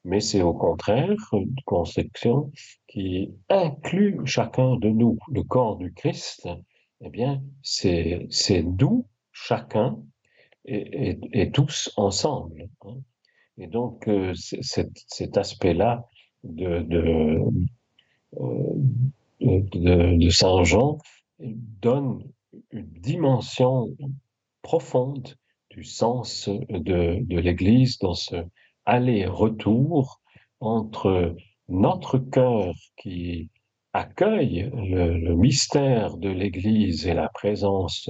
mais 0.03 0.19
c'est 0.19 0.41
au 0.41 0.53
contraire 0.53 1.15
une 1.31 1.55
construction 1.63 2.51
qui 2.89 3.33
inclut 3.47 4.19
chacun 4.25 4.75
de 4.75 4.89
nous. 4.89 5.17
Le 5.31 5.43
corps 5.43 5.77
du 5.77 5.93
Christ, 5.93 6.49
eh 6.99 7.09
bien, 7.09 7.41
c'est 7.61 8.27
nous, 8.77 9.07
chacun, 9.31 9.97
et, 10.65 11.49
tous 11.53 11.93
ensemble. 11.95 12.67
Hein. 12.81 12.97
Et 13.57 13.67
donc, 13.67 14.09
euh, 14.09 14.33
cet, 14.33 15.37
aspect-là 15.37 16.09
de, 16.43 16.81
de, 16.81 17.41
euh, 18.41 18.73
de, 19.39 20.17
de 20.17 20.29
Saint 20.29 20.65
Jean 20.65 20.97
donne 21.39 22.21
une 22.71 22.89
dimension 22.99 23.95
profonde 24.61 25.35
du 25.69 25.83
sens 25.83 26.49
de, 26.69 27.19
de 27.21 27.39
l'Église 27.39 27.97
dans 27.99 28.13
ce 28.13 28.35
aller-retour 28.85 30.21
entre 30.59 31.35
notre 31.67 32.17
cœur 32.17 32.73
qui 32.97 33.49
accueille 33.93 34.69
le, 34.73 35.17
le 35.17 35.35
mystère 35.35 36.17
de 36.17 36.29
l'Église 36.29 37.07
et 37.07 37.13
la 37.13 37.29
présence 37.29 38.09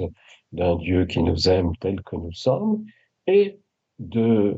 d'un 0.51 0.75
Dieu 0.77 1.05
qui 1.05 1.21
nous 1.21 1.49
aime 1.49 1.71
tel 1.79 2.01
que 2.01 2.15
nous 2.15 2.31
sommes, 2.31 2.85
et 3.27 3.59
de 3.99 4.57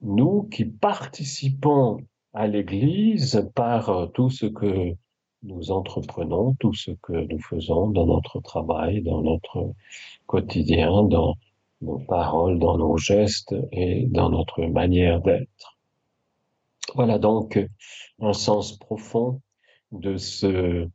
nous 0.00 0.44
qui 0.44 0.64
participons 0.64 1.98
à 2.32 2.46
l'Église 2.46 3.50
par 3.54 4.10
tout 4.14 4.30
ce 4.30 4.46
que 4.46 4.94
nous 5.42 5.70
entreprenons, 5.70 6.54
tout 6.58 6.74
ce 6.74 6.90
que 7.02 7.12
nous 7.12 7.40
faisons 7.40 7.88
dans 7.88 8.06
notre 8.06 8.40
travail, 8.40 9.02
dans 9.02 9.22
notre 9.22 9.72
quotidien, 10.26 11.04
dans 11.04 11.36
nos 11.80 11.98
paroles, 11.98 12.58
dans 12.58 12.76
nos 12.76 12.96
gestes 12.96 13.54
et 13.72 14.06
dans 14.06 14.30
notre 14.30 14.64
manière 14.66 15.20
d'être. 15.20 15.78
Voilà 16.94 17.18
donc 17.18 17.58
un 18.20 18.32
sens 18.32 18.76
profond 18.78 19.40
de 19.92 20.16
ce, 20.16 20.88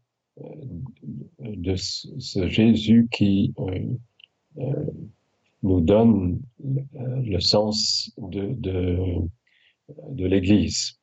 de 1.40 1.76
ce 1.76 2.48
Jésus 2.48 3.08
qui 3.12 3.54
euh, 3.60 3.98
euh, 4.58 4.86
nous 5.62 5.80
donne 5.80 6.42
le 6.94 7.40
sens 7.40 8.12
de, 8.18 8.48
de, 8.54 8.98
de 10.10 10.26
l'Église. 10.26 11.00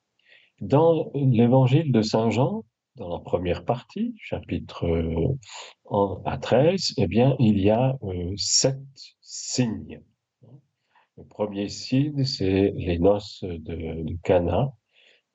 Dans 0.60 1.10
l'évangile 1.14 1.90
de 1.90 2.02
Saint 2.02 2.28
Jean, 2.28 2.64
dans 2.96 3.08
la 3.08 3.18
première 3.20 3.64
partie, 3.64 4.14
chapitre 4.18 4.86
1 5.90 5.96
euh, 5.96 6.14
à 6.24 6.38
13, 6.38 6.94
eh 6.96 7.06
bien, 7.06 7.36
il 7.38 7.58
y 7.58 7.70
a 7.70 7.96
euh, 8.02 8.32
sept 8.36 8.78
signes. 9.20 10.02
Le 11.16 11.24
premier 11.24 11.68
signe, 11.68 12.24
c'est 12.24 12.72
les 12.76 12.98
noces 12.98 13.42
de, 13.42 14.02
de 14.02 14.16
Cana, 14.22 14.72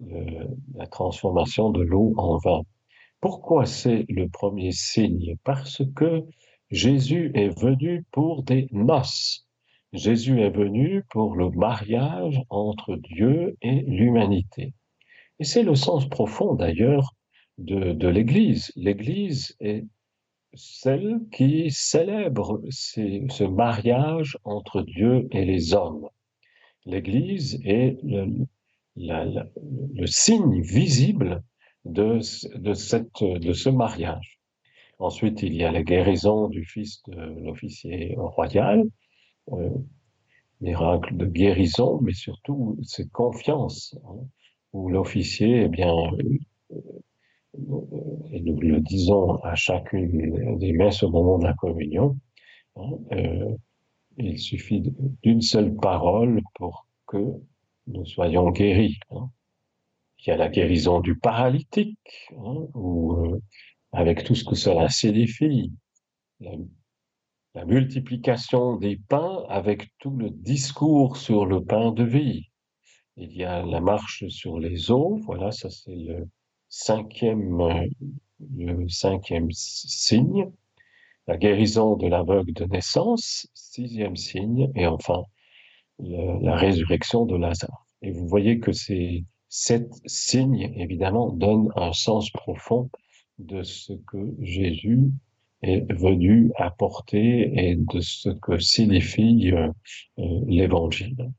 euh, 0.01 0.47
la 0.73 0.87
transformation 0.87 1.69
de 1.69 1.81
l'eau 1.81 2.13
en 2.17 2.37
vin. 2.37 2.63
Pourquoi 3.21 3.65
c'est 3.65 4.05
le 4.09 4.27
premier 4.27 4.71
signe? 4.71 5.35
Parce 5.43 5.81
que 5.95 6.23
Jésus 6.71 7.31
est 7.35 7.57
venu 7.59 8.05
pour 8.11 8.43
des 8.43 8.67
noces. 8.71 9.47
Jésus 9.93 10.41
est 10.41 10.49
venu 10.49 11.03
pour 11.09 11.35
le 11.35 11.49
mariage 11.51 12.41
entre 12.49 12.95
Dieu 12.95 13.57
et 13.61 13.81
l'humanité. 13.81 14.73
Et 15.39 15.43
c'est 15.43 15.63
le 15.63 15.75
sens 15.75 16.07
profond 16.09 16.53
d'ailleurs 16.53 17.13
de, 17.57 18.07
l'Église. 18.07 18.71
L'Église 18.75 19.55
est 19.59 19.85
celle 20.53 21.19
qui 21.31 21.71
célèbre 21.71 22.61
ce 22.69 23.43
mariage 23.43 24.37
entre 24.43 24.81
Dieu 24.81 25.27
et 25.31 25.45
les 25.45 25.73
hommes. 25.73 26.09
L'Église 26.85 27.59
est 27.65 27.97
le, 28.03 28.45
le, 28.95 30.05
signe 30.05 30.61
visible 30.61 31.43
de, 31.83 32.19
de, 32.57 32.73
cette, 32.73 33.23
de 33.23 33.53
ce 33.53 33.69
mariage. 33.69 34.39
Ensuite, 34.99 35.41
il 35.43 35.55
y 35.55 35.63
a 35.63 35.71
la 35.71 35.83
guérison 35.83 36.47
du 36.47 36.63
fils 36.63 37.03
de 37.07 37.21
l'officier 37.43 38.15
royal, 38.17 38.83
euh, 39.51 39.69
miracle 40.61 41.17
de 41.17 41.25
guérison, 41.25 41.99
mais 42.01 42.13
surtout 42.13 42.77
cette 42.83 43.11
confiance, 43.11 43.97
hein, 44.05 44.25
où 44.71 44.89
l'officier, 44.89 45.63
eh 45.63 45.67
bien, 45.67 45.93
nous 48.45 48.59
le 48.61 48.79
disons 48.79 49.35
à 49.43 49.55
chacune 49.55 50.57
des 50.57 50.71
messes 50.73 51.03
au 51.03 51.09
moment 51.09 51.39
de 51.39 51.45
la 51.45 51.53
communion, 51.53 52.17
hein, 52.77 52.91
euh, 53.11 53.55
il 54.17 54.39
suffit 54.39 54.83
d'une 55.23 55.41
seule 55.41 55.75
parole 55.75 56.41
pour 56.53 56.87
que 57.07 57.17
nous 57.87 58.05
soyons 58.05 58.51
guéris. 58.51 58.99
Hein. 59.11 59.29
Il 60.19 60.29
y 60.29 60.31
a 60.31 60.37
la 60.37 60.49
guérison 60.49 61.01
du 61.01 61.17
paralytique, 61.17 62.29
hein, 62.37 62.67
euh, 62.75 63.39
avec 63.91 64.23
tout 64.23 64.35
ce 64.35 64.45
que 64.45 64.55
cela 64.55 64.89
signifie, 64.89 65.73
la, 66.39 66.51
la 67.55 67.65
multiplication 67.65 68.77
des 68.77 68.97
pains 69.09 69.43
avec 69.49 69.89
tout 69.99 70.15
le 70.15 70.29
discours 70.29 71.17
sur 71.17 71.45
le 71.45 71.63
pain 71.63 71.91
de 71.91 72.03
vie. 72.03 72.49
Il 73.17 73.31
y 73.33 73.43
a 73.43 73.65
la 73.65 73.81
marche 73.81 74.27
sur 74.27 74.59
les 74.59 74.91
eaux, 74.91 75.19
voilà, 75.25 75.51
ça 75.51 75.69
c'est 75.69 75.95
le, 75.95 76.27
cinquième 76.69 77.61
euh, 77.61 77.87
le 78.55 78.87
cinquième 78.89 79.51
signe, 79.51 80.51
la 81.27 81.37
guérison 81.37 81.95
de 81.95 82.07
l'aveugle 82.07 82.53
de 82.53 82.65
naissance, 82.65 83.47
sixième 83.53 84.15
signe, 84.15 84.71
et 84.75 84.85
enfin 84.87 85.23
la 85.99 86.55
résurrection 86.55 87.25
de 87.25 87.35
Lazare. 87.35 87.85
Et 88.01 88.11
vous 88.11 88.27
voyez 88.27 88.59
que 88.59 88.71
ces 88.71 89.23
sept 89.49 89.89
signes, 90.05 90.73
évidemment, 90.75 91.31
donnent 91.31 91.71
un 91.75 91.93
sens 91.93 92.29
profond 92.31 92.89
de 93.39 93.63
ce 93.63 93.93
que 93.93 94.35
Jésus 94.41 95.11
est 95.61 95.91
venu 95.93 96.51
apporter 96.57 97.51
et 97.55 97.75
de 97.75 97.99
ce 97.99 98.29
que 98.29 98.59
signifie 98.59 99.51
euh, 99.51 99.69
euh, 100.19 100.41
l'évangile. 100.47 101.31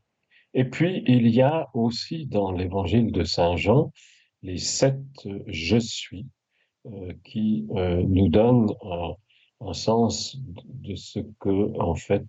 Et 0.54 0.64
puis, 0.64 1.04
il 1.06 1.28
y 1.28 1.42
a 1.42 1.68
aussi 1.74 2.26
dans 2.26 2.50
l'évangile 2.50 3.12
de 3.12 3.24
Saint 3.24 3.56
Jean 3.56 3.92
les 4.42 4.58
sept 4.58 5.28
je 5.46 5.76
suis 5.76 6.26
qui 7.24 7.66
nous 7.70 8.28
donnent 8.28 8.72
un, 9.60 9.72
sens 9.72 10.38
de 10.84 10.94
ce 10.94 11.20
que, 11.40 11.78
en 11.80 11.94
fait, 11.94 12.26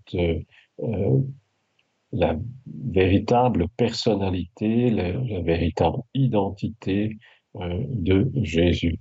la 2.12 2.40
véritable 2.66 3.68
personnalité, 3.70 4.90
la, 4.90 5.42
véritable 5.42 6.00
identité 6.14 7.18
de 7.56 8.32
Jésus. 8.44 9.00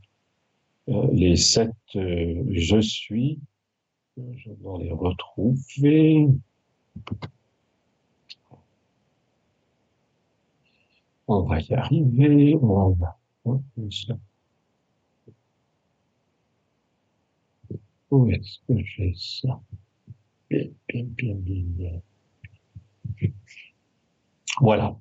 Euh, 0.88 1.09
les 1.12 1.35
sept 1.35 1.73
euh, 1.97 2.45
je 2.53 2.81
suis, 2.81 3.40
je 4.16 4.51
vais 4.51 4.85
les 4.85 4.92
retrouver. 4.92 6.29
On 11.27 11.42
va 11.42 11.61
y 11.61 11.75
arriver. 11.75 12.57
Où 18.17 18.31
est-ce 18.31 18.59
que 18.67 18.83
j'ai 18.83 19.13
ça? 19.15 19.61
Voilà 24.59 24.97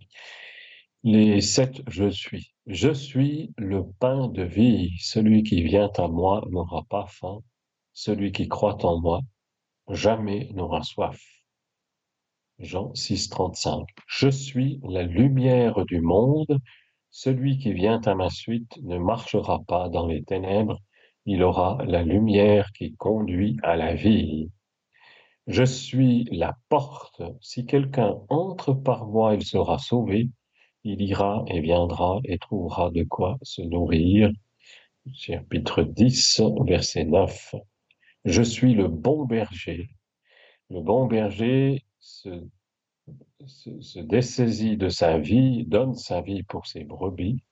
les 1.05 1.39
sept 1.39 1.83
je 1.87 2.09
suis. 2.09 2.51
Je 2.65 2.91
suis 2.91 3.53
le 3.57 3.85
pain 3.99 4.27
de 4.27 4.41
vie. 4.41 4.91
Celui 4.99 5.43
qui 5.43 5.61
vient 5.61 5.91
à 5.97 6.07
moi 6.07 6.43
n'aura 6.49 6.83
pas 6.89 7.05
faim. 7.07 7.41
Celui 7.93 8.31
qui 8.31 8.47
croit 8.47 8.83
en 8.83 8.99
moi 8.99 9.21
jamais 9.91 10.49
n'aura 10.53 10.81
soif. 10.81 11.21
Jean 12.57 12.93
6, 12.95 13.29
35. 13.29 13.87
Je 14.07 14.29
suis 14.29 14.81
la 14.83 15.03
lumière 15.03 15.85
du 15.85 16.01
monde. 16.01 16.59
Celui 17.11 17.59
qui 17.59 17.71
vient 17.71 18.01
à 18.01 18.15
ma 18.15 18.31
suite 18.31 18.79
ne 18.81 18.97
marchera 18.97 19.63
pas 19.67 19.89
dans 19.89 20.07
les 20.07 20.23
ténèbres. 20.23 20.81
Il 21.25 21.43
aura 21.43 21.77
la 21.85 22.03
lumière 22.03 22.71
qui 22.73 22.95
conduit 22.95 23.57
à 23.63 23.75
la 23.75 23.95
vie. 23.95 24.51
Je 25.47 25.63
suis 25.63 26.25
la 26.31 26.57
porte. 26.69 27.21
Si 27.41 27.65
quelqu'un 27.65 28.15
entre 28.29 28.73
par 28.73 29.07
moi, 29.07 29.35
il 29.35 29.43
sera 29.43 29.77
sauvé 29.77 30.29
il 30.85 31.01
ira 31.01 31.43
et 31.47 31.59
viendra 31.61 32.19
et 32.23 32.37
trouvera 32.37 32.91
de 32.91 33.03
quoi 33.03 33.39
se 33.41 33.61
nourrir. 33.63 34.31
Chapitre 35.13 35.81
10, 35.81 36.41
verset 36.65 37.05
9. 37.05 37.55
Je 38.23 38.41
suis 38.43 38.75
le 38.75 38.87
bon 38.87 39.25
berger. 39.25 39.89
Le 40.69 40.81
bon 40.81 41.07
berger 41.07 41.83
se, 41.99 42.29
se, 43.47 43.99
dessaisit 43.99 44.77
de 44.77 44.89
sa 44.89 45.17
vie, 45.17 45.65
donne 45.65 45.95
sa 45.95 46.21
vie 46.21 46.43
pour 46.43 46.67
ses 46.67 46.83
brebis. 46.83 47.43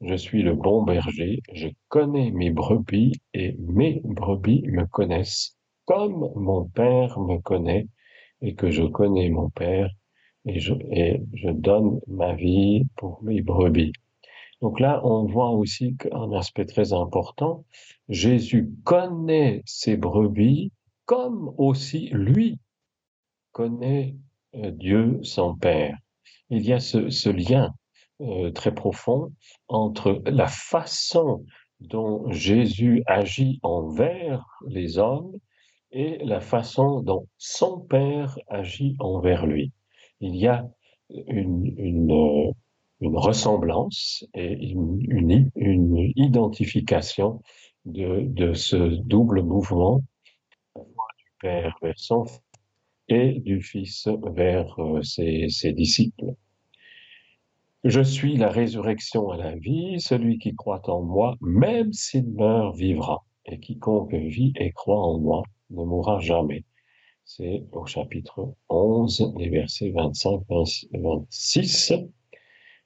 Je 0.00 0.14
suis 0.14 0.42
le 0.44 0.54
bon 0.54 0.84
berger, 0.84 1.40
je 1.52 1.66
connais 1.88 2.30
mes 2.30 2.50
brebis 2.50 3.20
et 3.34 3.56
mes 3.58 4.00
brebis 4.04 4.62
me 4.68 4.86
connaissent 4.86 5.56
comme 5.86 6.30
mon 6.36 6.66
Père 6.66 7.18
me 7.18 7.40
connaît 7.40 7.88
et 8.40 8.54
que 8.54 8.70
je 8.70 8.84
connais 8.84 9.28
mon 9.28 9.50
Père 9.50 9.90
et 10.46 10.60
je, 10.60 11.50
donne 11.50 12.00
ma 12.06 12.32
vie 12.34 12.84
pour 12.94 13.20
mes 13.24 13.42
brebis. 13.42 13.92
Donc 14.60 14.78
là, 14.78 15.00
on 15.04 15.24
voit 15.24 15.50
aussi 15.50 15.96
qu'un 15.96 16.30
aspect 16.30 16.66
très 16.66 16.92
important, 16.92 17.64
Jésus 18.08 18.70
connaît 18.84 19.62
ses 19.66 19.96
brebis 19.96 20.70
comme 21.06 21.52
aussi 21.58 22.08
lui 22.12 22.60
connaît 23.50 24.14
euh, 24.54 24.70
Dieu 24.70 25.18
son 25.24 25.56
Père. 25.56 25.98
Il 26.50 26.64
y 26.64 26.72
a 26.72 26.78
ce 26.78 27.30
lien 27.30 27.74
euh, 28.20 28.50
très 28.50 28.74
profond 28.74 29.32
entre 29.68 30.22
la 30.26 30.46
façon 30.46 31.44
dont 31.80 32.30
Jésus 32.30 33.02
agit 33.06 33.60
envers 33.62 34.44
les 34.66 34.98
hommes 34.98 35.32
et 35.92 36.18
la 36.24 36.40
façon 36.40 37.00
dont 37.00 37.26
son 37.38 37.80
Père 37.80 38.38
agit 38.48 38.96
envers 38.98 39.46
lui 39.46 39.72
il 40.20 40.36
y 40.36 40.46
a 40.46 40.68
une, 41.10 42.52
une 43.00 43.16
ressemblance 43.16 44.26
et 44.34 44.70
une, 44.70 45.50
identification 46.16 47.40
de, 47.84 48.22
de, 48.26 48.52
ce 48.52 48.76
double 48.76 49.42
mouvement 49.42 50.02
du 50.76 51.30
Père 51.40 51.76
vers 51.80 51.98
son 51.98 52.24
et 53.08 53.40
du 53.40 53.62
Fils 53.62 54.08
vers 54.34 54.78
euh, 54.80 55.02
ses, 55.02 55.48
ses 55.48 55.72
disciples. 55.72 56.34
Je 57.88 58.00
suis 58.00 58.36
la 58.36 58.50
résurrection 58.50 59.30
à 59.30 59.36
la 59.36 59.56
vie, 59.56 60.00
celui 60.00 60.38
qui 60.38 60.54
croit 60.54 60.88
en 60.88 61.02
moi, 61.02 61.36
même 61.40 61.92
s'il 61.92 62.30
meurt, 62.30 62.76
vivra, 62.76 63.24
et 63.44 63.58
quiconque 63.58 64.14
vit 64.14 64.52
et 64.56 64.70
croit 64.70 65.02
en 65.02 65.18
moi 65.18 65.42
ne 65.70 65.82
mourra 65.82 66.20
jamais 66.20 66.64
c'est 67.28 67.62
au 67.72 67.84
chapitre 67.84 68.54
11, 68.70 69.34
les 69.36 69.50
versets 69.50 69.90
25, 69.90 70.40
26. 70.94 71.92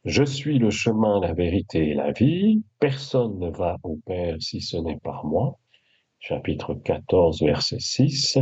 Je 0.05 0.25
suis 0.25 0.59
le 0.59 0.71
chemin, 0.71 1.21
la 1.21 1.33
vérité 1.33 1.91
et 1.91 1.95
la 1.95 2.11
vie. 2.11 2.65
Personne 2.81 3.39
ne 3.39 3.51
va 3.51 3.79
au 3.85 4.01
Père 4.05 4.37
si 4.41 4.61
ce 4.61 4.77
n'est 4.77 4.99
par 4.99 5.25
moi. 5.25 5.61
Chapitre 6.19 6.75
14, 6.75 7.41
verset 7.45 7.79
6. 7.79 8.39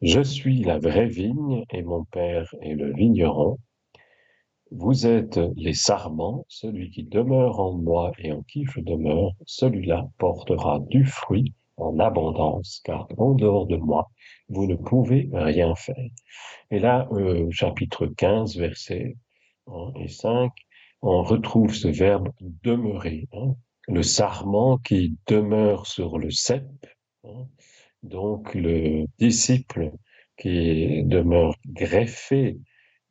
Je 0.00 0.20
suis 0.20 0.62
la 0.62 0.78
vraie 0.78 1.08
vigne 1.08 1.64
et 1.72 1.82
mon 1.82 2.04
Père 2.04 2.54
est 2.62 2.74
le 2.74 2.94
vigneron. 2.94 3.58
Vous 4.72 5.06
êtes 5.06 5.38
les 5.54 5.74
sarments, 5.74 6.44
celui 6.48 6.90
qui 6.90 7.04
demeure 7.04 7.60
en 7.60 7.72
moi 7.72 8.10
et 8.18 8.32
en 8.32 8.42
qui 8.42 8.64
je 8.64 8.80
demeure, 8.80 9.32
celui-là 9.46 10.08
portera 10.18 10.80
du 10.90 11.04
fruit 11.04 11.54
en 11.76 12.00
abondance, 12.00 12.80
car 12.84 13.06
en 13.16 13.34
dehors 13.34 13.66
de 13.66 13.76
moi, 13.76 14.10
vous 14.48 14.66
ne 14.66 14.74
pouvez 14.74 15.28
rien 15.32 15.74
faire. 15.76 16.10
Et 16.72 16.80
là, 16.80 17.06
euh, 17.12 17.48
chapitre 17.50 18.06
15, 18.06 18.56
versets 18.56 19.16
1 19.68 19.92
et 20.00 20.08
5, 20.08 20.50
on 21.00 21.22
retrouve 21.22 21.72
ce 21.72 21.86
verbe 21.86 22.30
demeurer, 22.40 23.28
hein, 23.34 23.54
le 23.86 24.02
sarment 24.02 24.78
qui 24.78 25.16
demeure 25.28 25.86
sur 25.86 26.18
le 26.18 26.30
cep, 26.30 26.64
hein, 27.22 27.46
donc 28.02 28.52
le 28.54 29.06
disciple 29.18 29.92
qui 30.36 31.04
demeure 31.04 31.54
greffé 31.66 32.58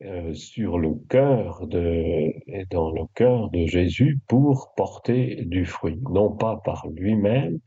euh, 0.03 0.33
sur 0.33 0.77
le 0.77 0.93
cœur 1.09 1.67
de, 1.67 2.33
et 2.47 2.65
dans 2.69 2.91
le 2.91 3.03
cœur 3.15 3.49
de 3.49 3.65
Jésus 3.65 4.19
pour 4.27 4.73
porter 4.75 5.45
du 5.45 5.65
fruit, 5.65 6.01
non 6.09 6.35
pas 6.35 6.57
par 6.65 6.85
lui-même, 6.89 7.59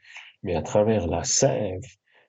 mais 0.42 0.54
à 0.54 0.60
travers 0.60 1.06
la 1.06 1.24
sève 1.24 1.80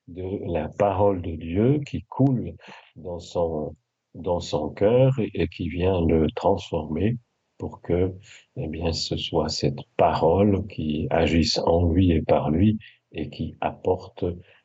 de 0.08 0.24
la 0.52 0.70
parole 0.70 1.22
de 1.22 1.36
Dieu 1.36 1.82
qui 1.86 2.04
coule 2.04 2.56
dans 2.96 3.20
son, 3.20 3.76
dans 4.16 4.40
son 4.40 4.70
cœur 4.70 5.20
et, 5.20 5.50
qui 5.50 5.68
vient 5.68 6.02
le 6.06 6.28
transformer 6.34 7.18
pour 7.58 7.82
que, 7.82 8.16
eh 8.56 8.68
bien, 8.68 8.94
ce 8.94 9.18
soit 9.18 9.50
cette 9.50 9.82
parole 9.98 10.66
qui 10.68 11.08
agisse 11.10 11.58
en 11.58 11.92
lui 11.92 12.12
et 12.12 12.22
par 12.22 12.52
lui 12.52 12.80
et 13.12 13.30
qui 13.30 13.56
apporte 13.60 14.24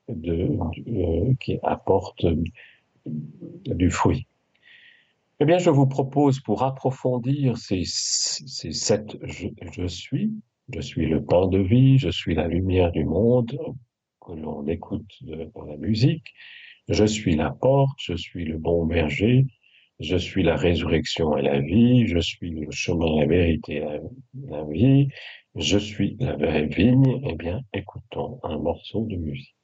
de, 0.09 0.57
euh, 0.89 1.35
qui 1.41 1.59
apporte 1.65 2.25
du 3.05 3.91
fruit. 3.91 4.29
Eh 5.45 5.47
bien, 5.47 5.59
je 5.59 5.69
vous 5.69 5.87
propose 5.87 6.41
pour 6.41 6.63
approfondir 6.63 7.59
ces, 7.59 7.85
sept 7.85 9.19
je 9.21 9.87
suis, 9.87 10.33
je 10.73 10.81
suis 10.81 11.05
le 11.07 11.23
pain 11.23 11.49
de 11.49 11.59
vie, 11.59 11.99
je 11.99 12.09
suis 12.09 12.35
la 12.35 12.49
lumière 12.49 12.91
du 12.93 13.05
monde, 13.05 13.55
que 14.23 14.33
l'on 14.33 14.67
écoute 14.67 15.05
dans 15.21 15.67
la 15.67 15.77
musique. 15.77 16.25
Je 16.89 17.05
suis 17.05 17.37
la 17.37 17.51
porte, 17.51 17.99
je 17.99 18.15
suis 18.15 18.47
le 18.47 18.57
bon 18.57 18.87
berger, 18.87 19.45
je 20.01 20.17
suis 20.17 20.43
la 20.43 20.57
résurrection 20.57 21.37
et 21.37 21.43
la 21.43 21.61
vie, 21.61 22.07
je 22.07 22.21
suis 22.21 22.49
le 22.49 22.71
chemin, 22.71 23.21
la 23.21 23.27
vérité 23.27 23.75
et 23.75 24.01
la, 24.49 24.65
vie, 24.65 25.09
je 25.57 25.77
suis 25.77 26.17
la 26.21 26.37
vraie 26.37 26.69
vigne. 26.69 27.21
Eh 27.29 27.35
bien, 27.35 27.61
écoutons 27.75 28.41
un 28.45 28.57
morceau 28.57 29.05
de 29.11 29.17
musique. 29.17 29.64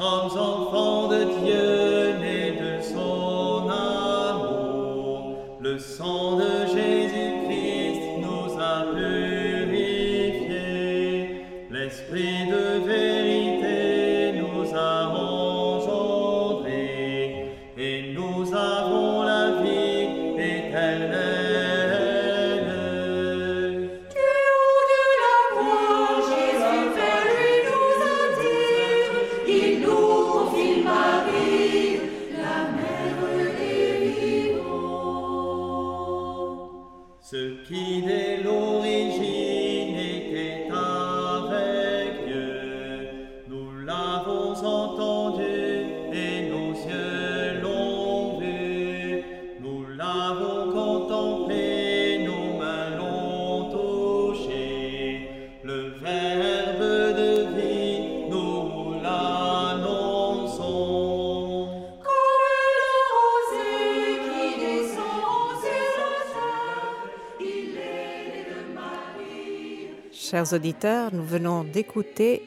Nous 0.00 0.38
Chers 70.40 70.54
auditeurs, 70.54 71.12
nous 71.12 71.22
venons 71.22 71.64
d'écouter 71.64 72.40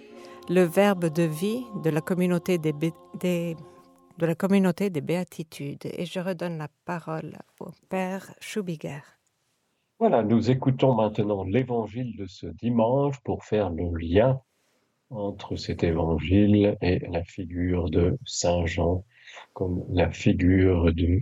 le 0.49 0.63
verbe 0.63 1.13
de 1.13 1.21
vie 1.21 1.63
de 1.83 1.91
la 1.91 2.01
communauté 2.01 2.57
des, 2.57 2.73
de 2.73 4.25
la 4.25 4.33
communauté 4.33 4.89
des 4.89 5.01
béatitudes 5.01 5.85
et 5.85 6.03
je 6.07 6.19
redonne 6.19 6.57
la 6.57 6.69
parole 6.85 7.37
au 7.59 7.67
Père 7.89 8.33
Schubiger. 8.39 9.03
Voilà, 9.99 10.23
nous 10.23 10.49
écoutons 10.49 10.95
maintenant 10.95 11.43
l'évangile 11.43 12.17
de 12.17 12.25
ce 12.25 12.47
dimanche 12.47 13.19
pour 13.19 13.43
faire 13.43 13.69
le 13.69 13.95
lien 13.95 14.41
entre 15.11 15.55
cet 15.55 15.83
évangile 15.83 16.75
et 16.81 16.97
la 16.97 17.23
figure 17.23 17.91
de 17.91 18.17
Saint 18.25 18.65
Jean 18.65 19.05
comme 19.53 19.85
la 19.91 20.09
figure 20.09 20.91
de 20.95 21.19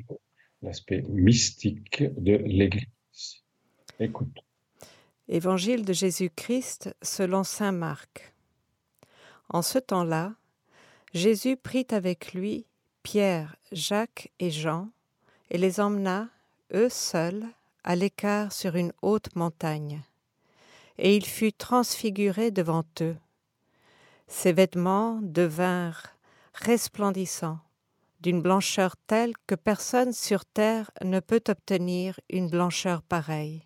l'aspect 0.61 1.03
mystique 1.09 2.01
de 2.15 2.37
l'Église. 2.37 3.43
Écoute. 3.99 4.41
Évangile 5.33 5.85
de 5.85 5.93
Jésus-Christ 5.93 6.93
selon 7.01 7.45
Saint 7.45 7.71
Marc. 7.71 8.33
En 9.47 9.61
ce 9.61 9.79
temps-là, 9.79 10.33
Jésus 11.13 11.55
prit 11.55 11.87
avec 11.91 12.33
lui 12.33 12.65
Pierre, 13.01 13.55
Jacques 13.71 14.29
et 14.39 14.51
Jean 14.51 14.89
et 15.49 15.57
les 15.57 15.79
emmena, 15.79 16.27
eux 16.73 16.89
seuls, 16.89 17.45
à 17.85 17.95
l'écart 17.95 18.51
sur 18.51 18.75
une 18.75 18.91
haute 19.01 19.33
montagne. 19.37 20.01
Et 20.97 21.15
il 21.15 21.25
fut 21.25 21.53
transfiguré 21.53 22.51
devant 22.51 22.83
eux. 22.99 23.15
Ses 24.27 24.51
vêtements 24.51 25.17
devinrent 25.21 26.07
resplendissants, 26.55 27.59
d'une 28.19 28.41
blancheur 28.41 28.97
telle 29.07 29.31
que 29.47 29.55
personne 29.55 30.11
sur 30.11 30.43
terre 30.43 30.91
ne 31.01 31.21
peut 31.21 31.43
obtenir 31.47 32.19
une 32.29 32.49
blancheur 32.49 33.01
pareille. 33.01 33.65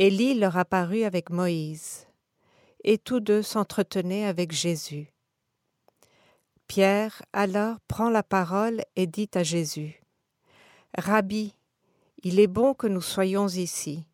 Élie 0.00 0.34
leur 0.34 0.56
apparut 0.56 1.02
avec 1.02 1.28
Moïse, 1.28 2.06
et 2.84 2.98
tous 2.98 3.18
deux 3.18 3.42
s'entretenaient 3.42 4.26
avec 4.26 4.52
Jésus. 4.52 5.12
Pierre 6.68 7.20
alors 7.32 7.80
prend 7.88 8.08
la 8.08 8.22
parole 8.22 8.84
et 8.94 9.08
dit 9.08 9.28
à 9.34 9.42
Jésus, 9.42 10.00
Rabbi, 10.96 11.52
il 12.22 12.38
est 12.38 12.46
bon 12.46 12.74
que 12.74 12.86
nous 12.86 13.00
soyons 13.00 13.48
ici. 13.48 14.04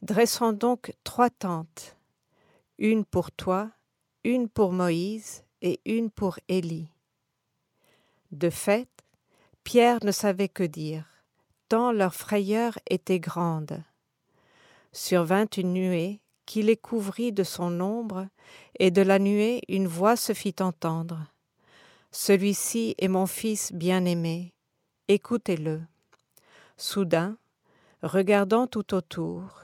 Dressons 0.00 0.52
donc 0.52 0.92
trois 1.04 1.30
tentes, 1.30 1.96
une 2.78 3.04
pour 3.04 3.30
toi, 3.30 3.70
une 4.24 4.48
pour 4.48 4.72
Moïse 4.72 5.44
et 5.60 5.80
une 5.84 6.10
pour 6.10 6.40
Élie. 6.48 6.88
De 8.32 8.50
fait, 8.50 8.90
Pierre 9.62 10.00
ne 10.02 10.10
savait 10.10 10.48
que 10.48 10.64
dire, 10.64 11.06
tant 11.68 11.92
leur 11.92 12.16
frayeur 12.16 12.80
était 12.90 13.20
grande 13.20 13.84
survint 14.92 15.46
une 15.56 15.72
nuée 15.72 16.20
qui 16.46 16.62
les 16.62 16.76
couvrit 16.76 17.32
de 17.32 17.44
son 17.44 17.80
ombre, 17.80 18.26
et 18.78 18.90
de 18.90 19.02
la 19.02 19.18
nuée 19.18 19.62
une 19.68 19.86
voix 19.86 20.16
se 20.16 20.32
fit 20.32 20.56
entendre. 20.60 21.18
Celui-ci 22.10 22.94
est 22.98 23.08
mon 23.08 23.26
fils 23.26 23.72
bien-aimé, 23.72 24.52
écoutez-le. 25.08 25.80
Soudain, 26.76 27.36
regardant 28.02 28.66
tout 28.66 28.94
autour, 28.94 29.62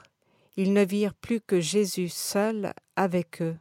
ils 0.57 0.73
ne 0.73 0.83
virent 0.83 1.13
plus 1.13 1.41
que 1.41 1.59
Jésus 1.59 2.09
seul 2.09 2.73
avec 2.95 3.41
eux. 3.41 3.57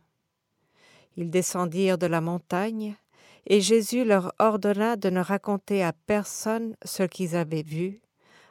Ils 1.16 1.30
descendirent 1.30 1.98
de 1.98 2.06
la 2.06 2.20
montagne, 2.20 2.96
et 3.46 3.60
Jésus 3.60 4.04
leur 4.04 4.32
ordonna 4.38 4.96
de 4.96 5.10
ne 5.10 5.20
raconter 5.20 5.82
à 5.82 5.92
personne 5.92 6.76
ce 6.84 7.02
qu'ils 7.02 7.36
avaient 7.36 7.62
vu, 7.62 8.00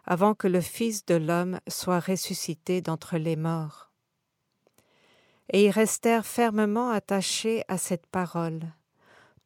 avant 0.08 0.34
que 0.34 0.48
le 0.48 0.62
Fils 0.62 1.06
de 1.06 1.16
l'homme 1.16 1.60
soit 1.68 2.00
ressuscité 2.00 2.82
d'entre 2.82 3.18
les 3.18 3.36
morts. 3.36 3.92
Et 5.52 5.66
ils 5.66 5.70
restèrent 5.70 6.26
fermement 6.26 6.90
attachés 6.90 7.64
à 7.68 7.78
cette 7.78 8.08
parole, 8.08 8.62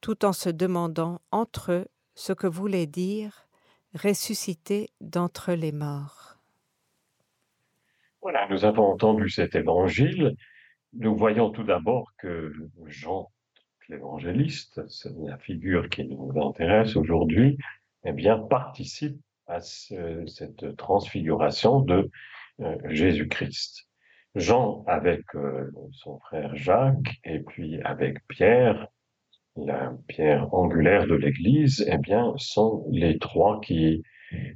tout 0.01 0.23
en 0.23 0.33
se 0.33 0.49
demandant 0.49 1.19
entre 1.31 1.71
eux 1.71 1.87
ce 2.13 2.31
que 2.31 2.47
voulait 2.47 2.85
dire 2.85 3.47
ressuscité 3.95 4.89
d'entre 5.01 5.53
les 5.53 5.71
morts. 5.71 6.37
Voilà, 8.21 8.47
nous 8.49 8.63
avons 8.63 8.85
entendu 8.85 9.29
cet 9.29 9.55
évangile. 9.55 10.35
Nous 10.93 11.15
voyons 11.15 11.49
tout 11.49 11.63
d'abord 11.63 12.11
que 12.19 12.53
Jean, 12.85 13.31
l'évangéliste, 13.89 14.87
c'est 14.89 15.11
la 15.25 15.39
figure 15.39 15.89
qui 15.89 16.05
nous 16.05 16.31
intéresse 16.39 16.95
aujourd'hui, 16.95 17.57
eh 18.05 18.13
bien, 18.13 18.37
participe 18.37 19.19
à 19.47 19.61
ce- 19.61 20.25
cette 20.27 20.75
transfiguration 20.77 21.81
de 21.81 22.09
euh, 22.61 22.77
Jésus-Christ. 22.89 23.87
Jean 24.35 24.83
avec 24.87 25.23
euh, 25.35 25.69
son 25.91 26.19
frère 26.19 26.55
Jacques 26.55 27.19
et 27.25 27.39
puis 27.39 27.81
avec 27.81 28.17
Pierre 28.27 28.87
la 29.57 29.93
pierre 30.07 30.53
angulaire 30.53 31.07
de 31.07 31.15
l'Église, 31.15 31.85
eh 31.91 31.97
bien, 31.97 32.33
sont 32.37 32.85
les 32.91 33.19
trois 33.19 33.59
qui 33.61 34.01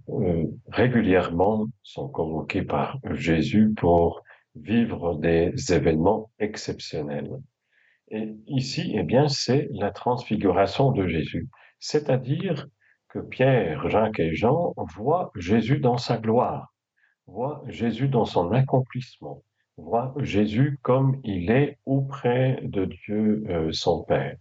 euh, 0.09 0.45
régulièrement 0.69 1.67
sont 1.83 2.07
convoqués 2.07 2.63
par 2.63 2.97
Jésus 3.11 3.73
pour 3.75 4.23
vivre 4.55 5.15
des 5.17 5.53
événements 5.73 6.31
exceptionnels. 6.39 7.29
Et 8.09 8.33
ici, 8.47 8.93
eh 8.95 9.03
bien, 9.03 9.27
c'est 9.27 9.67
la 9.71 9.91
transfiguration 9.91 10.91
de 10.91 11.07
Jésus, 11.07 11.49
c'est-à-dire 11.79 12.67
que 13.15 13.19
Pierre, 13.21 13.89
Jacques 13.89 14.19
et 14.19 14.35
Jean 14.35 14.73
voient 14.97 15.31
Jésus 15.35 15.79
dans 15.79 15.97
sa 15.97 16.17
gloire, 16.17 16.73
voient 17.27 17.63
Jésus 17.69 18.09
dans 18.09 18.25
son 18.25 18.51
accomplissement, 18.51 19.41
voient 19.77 20.13
Jésus 20.17 20.79
comme 20.81 21.21
il 21.23 21.49
est 21.49 21.79
auprès 21.85 22.59
de 22.63 22.83
Dieu 22.83 23.45
euh, 23.47 23.71
son 23.71 24.03
Père. 24.03 24.35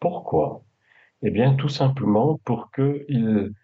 Pourquoi? 0.00 0.64
Eh 1.22 1.30
bien, 1.30 1.54
tout 1.54 1.70
simplement 1.70 2.38
pour 2.44 2.70
qu'ils 2.72 3.54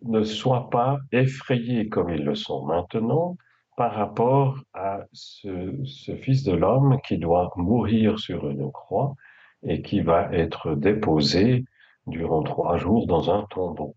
ne 0.00 0.22
soient 0.22 0.70
pas 0.70 0.98
effrayés 1.12 1.90
comme 1.90 2.08
ils 2.08 2.24
le 2.24 2.34
sont 2.34 2.64
maintenant 2.64 3.36
par 3.76 3.92
rapport 3.92 4.58
à 4.72 5.04
ce, 5.12 5.78
ce 5.84 6.16
Fils 6.16 6.44
de 6.44 6.52
l'homme 6.52 6.98
qui 7.06 7.18
doit 7.18 7.52
mourir 7.56 8.18
sur 8.18 8.48
une 8.48 8.72
croix 8.72 9.16
et 9.64 9.82
qui 9.82 10.00
va 10.00 10.32
être 10.32 10.74
déposé 10.76 11.66
durant 12.06 12.42
trois 12.42 12.76
jours 12.78 13.06
dans 13.06 13.30
un 13.30 13.44
tombeau. 13.50 13.96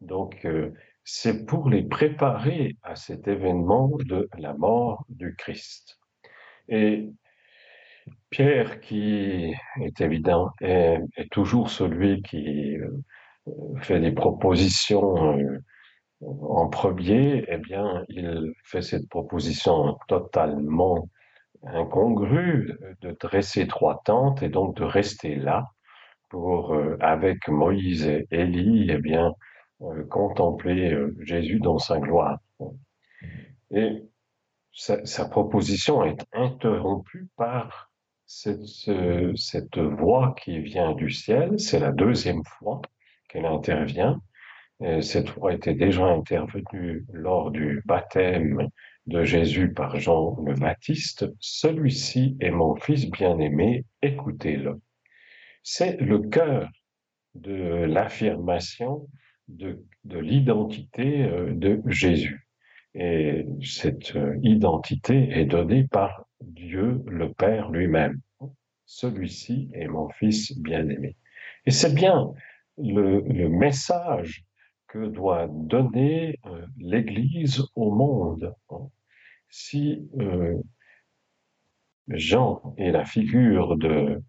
Donc, 0.00 0.44
euh, 0.44 0.72
c'est 1.04 1.46
pour 1.46 1.68
les 1.68 1.82
préparer 1.82 2.76
à 2.82 2.96
cet 2.96 3.28
événement 3.28 3.90
de 4.06 4.28
la 4.38 4.54
mort 4.54 5.04
du 5.08 5.34
Christ. 5.36 5.98
Et 6.68 7.10
Pierre, 8.30 8.80
qui 8.80 9.54
est 9.80 10.00
évident, 10.00 10.50
est, 10.60 11.00
toujours 11.30 11.70
celui 11.70 12.22
qui 12.22 12.76
euh, 12.76 13.02
fait 13.80 14.00
des 14.00 14.12
propositions 14.12 15.38
euh, 15.38 15.58
en 16.20 16.68
premier, 16.68 17.44
eh 17.48 17.58
bien, 17.58 18.04
il 18.08 18.52
fait 18.64 18.82
cette 18.82 19.08
proposition 19.08 19.98
totalement 20.08 21.08
incongrue 21.66 22.78
de 23.00 23.16
dresser 23.20 23.66
trois 23.66 24.02
tentes 24.04 24.42
et 24.42 24.48
donc 24.48 24.76
de 24.76 24.84
rester 24.84 25.36
là 25.36 25.73
pour, 26.34 26.74
euh, 26.74 26.96
avec 27.00 27.46
Moïse 27.48 28.04
et 28.08 28.26
Élie, 28.32 28.88
eh 28.90 28.98
bien, 28.98 29.32
euh, 29.82 30.04
contempler 30.10 30.92
euh, 30.92 31.16
Jésus 31.20 31.60
dans 31.60 31.78
sa 31.78 32.00
gloire. 32.00 32.38
Et 33.70 34.02
sa, 34.72 35.26
proposition 35.28 36.04
est 36.04 36.24
interrompue 36.32 37.28
par 37.36 37.92
cette, 38.26 38.64
ce- 38.64 39.32
cette 39.36 39.78
voix 39.78 40.34
qui 40.42 40.58
vient 40.58 40.94
du 40.94 41.10
ciel. 41.10 41.60
C'est 41.60 41.78
la 41.78 41.92
deuxième 41.92 42.42
fois 42.44 42.82
qu'elle 43.28 43.46
intervient. 43.46 44.20
Et 44.84 45.02
cette 45.02 45.30
voix 45.30 45.52
était 45.54 45.74
déjà 45.74 46.06
intervenue 46.06 47.06
lors 47.12 47.52
du 47.52 47.82
baptême 47.86 48.68
de 49.06 49.24
Jésus 49.24 49.72
par 49.72 50.00
Jean 50.00 50.36
le 50.44 50.54
Baptiste. 50.54 51.26
Celui-ci 51.40 52.36
est 52.40 52.50
mon 52.50 52.74
fils 52.76 53.08
bien-aimé, 53.10 53.84
écoutez-le. 54.02 54.80
C'est 55.66 55.96
le 55.98 56.18
cœur 56.18 56.68
de 57.34 57.54
l'affirmation 57.86 59.08
de, 59.48 59.82
de 60.04 60.18
l'identité 60.18 61.24
euh, 61.24 61.54
de 61.54 61.80
Jésus. 61.86 62.46
Et 62.94 63.46
cette 63.62 64.14
euh, 64.14 64.38
identité 64.42 65.30
est 65.30 65.46
donnée 65.46 65.84
par 65.84 66.26
Dieu 66.42 67.02
le 67.06 67.32
Père 67.32 67.70
lui-même. 67.70 68.20
Celui-ci 68.84 69.70
est 69.72 69.88
mon 69.88 70.10
fils 70.10 70.56
bien-aimé. 70.58 71.16
Et 71.64 71.70
c'est 71.70 71.94
bien 71.94 72.34
le, 72.76 73.20
le 73.20 73.48
message 73.48 74.44
que 74.86 75.06
doit 75.06 75.48
donner 75.48 76.38
euh, 76.44 76.66
l'Église 76.76 77.64
au 77.74 77.90
monde. 77.90 78.54
Si 79.48 80.10
Jean 82.08 82.74
est 82.76 82.90
la 82.90 83.04
figure 83.04 83.76
de, 83.76 84.20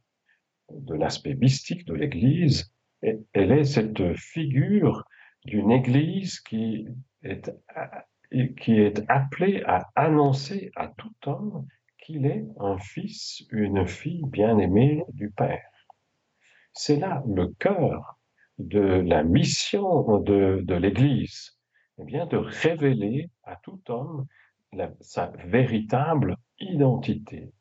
de 0.71 0.95
l'aspect 0.95 1.35
mystique 1.35 1.85
de 1.85 1.93
l'Église, 1.93 2.71
elle 3.01 3.51
est 3.51 3.65
cette 3.65 4.15
figure 4.15 5.03
d'une 5.45 5.71
Église 5.71 6.39
qui 6.39 6.87
est, 7.23 7.51
qui 8.57 8.79
est 8.79 9.03
appelée 9.07 9.63
à 9.65 9.89
annoncer 9.95 10.71
à 10.75 10.87
tout 10.87 11.13
homme 11.25 11.67
qu'il 11.99 12.25
est 12.25 12.45
un 12.59 12.77
fils, 12.77 13.43
une 13.51 13.87
fille 13.87 14.25
bien-aimée 14.25 15.03
du 15.13 15.29
Père. 15.31 15.63
C'est 16.73 16.97
là 16.97 17.23
le 17.27 17.47
cœur 17.59 18.17
de 18.57 18.79
la 18.79 19.23
mission 19.23 20.19
de, 20.19 20.61
de 20.63 20.75
l'Église, 20.75 21.57
eh 21.99 22.03
bien 22.03 22.25
de 22.25 22.37
révéler 22.37 23.29
à 23.43 23.55
tout 23.57 23.81
homme 23.89 24.25
sa 24.99 25.31
véritable 25.45 26.37
identité, 26.59 27.51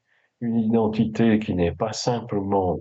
une 0.41 0.59
identité 0.59 1.39
qui 1.39 1.55
n'est 1.55 1.75
pas 1.75 1.93
simplement 1.93 2.79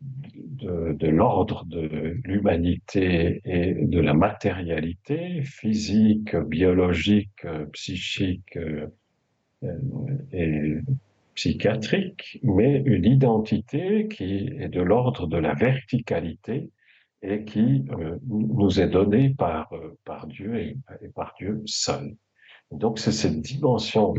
de, 0.00 1.08
l'ordre 1.08 1.64
de 1.66 2.16
l'humanité 2.24 3.40
et 3.44 3.74
de 3.74 4.00
la 4.00 4.14
matérialité 4.14 5.42
physique, 5.42 6.36
biologique, 6.36 7.46
psychique 7.72 8.56
euh, 8.56 8.88
et 10.32 10.78
psychiatrique, 11.34 12.40
mais 12.42 12.82
une 12.84 13.04
identité 13.04 14.08
qui 14.08 14.48
est 14.58 14.68
de 14.68 14.80
l'ordre 14.80 15.26
de 15.26 15.36
la 15.36 15.54
verticalité 15.54 16.70
et 17.22 17.44
qui 17.44 17.84
euh, 17.90 18.18
nous 18.26 18.80
est 18.80 18.88
donnée 18.88 19.30
par, 19.30 19.72
euh, 19.72 19.96
par 20.04 20.26
Dieu 20.26 20.56
et, 20.56 20.76
par 21.14 21.34
Dieu 21.38 21.62
seul. 21.66 22.16
Donc 22.70 22.98
c'est 22.98 23.12
cette 23.12 23.40
dimension 23.40 24.14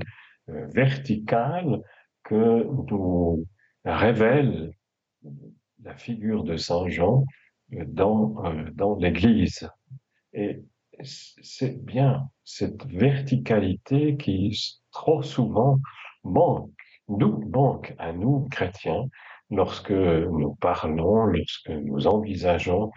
verticale 0.73 1.83
que 2.23 2.63
nous 2.89 3.45
révèle 3.85 4.73
la 5.83 5.95
figure 5.95 6.43
de 6.43 6.57
Saint 6.57 6.87
Jean 6.89 7.25
euh, 7.73 7.83
dans, 7.87 8.45
euh, 8.45 8.69
dans 8.73 8.95
l'Église. 8.95 9.69
Et 10.33 10.63
c'est 11.01 11.83
bien 11.85 12.29
cette 12.43 12.85
verticalité 12.87 14.17
qui 14.17 14.57
trop 14.91 15.23
souvent 15.23 15.79
manque, 16.23 16.71
nous 17.07 17.39
manque 17.49 17.95
à 17.97 18.11
nous 18.11 18.47
chrétiens 18.51 19.05
lorsque 19.49 19.91
nous 19.91 20.55
parlons, 20.55 21.25
lorsque 21.25 21.69
nous 21.69 22.05
envisageons, 22.05 22.91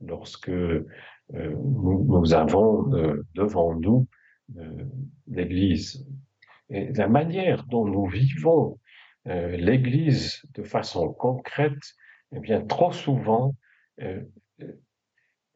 lorsque 0.00 0.48
euh, 0.48 0.86
nous, 1.34 2.32
avons 2.32 2.84
devant 3.34 3.74
nous 3.74 4.06
l'Église. 5.26 6.06
Et 6.70 6.92
la 6.92 7.08
manière 7.08 7.66
dont 7.66 7.84
nous 7.84 8.06
vivons 8.06 8.78
euh, 9.26 9.56
l'Église 9.56 10.42
de 10.54 10.62
façon 10.62 11.12
concrète, 11.12 11.94
eh 12.32 12.40
bien, 12.40 12.60
trop 12.64 12.92
souvent, 12.92 13.54
euh, 14.00 14.20
euh, 14.62 14.72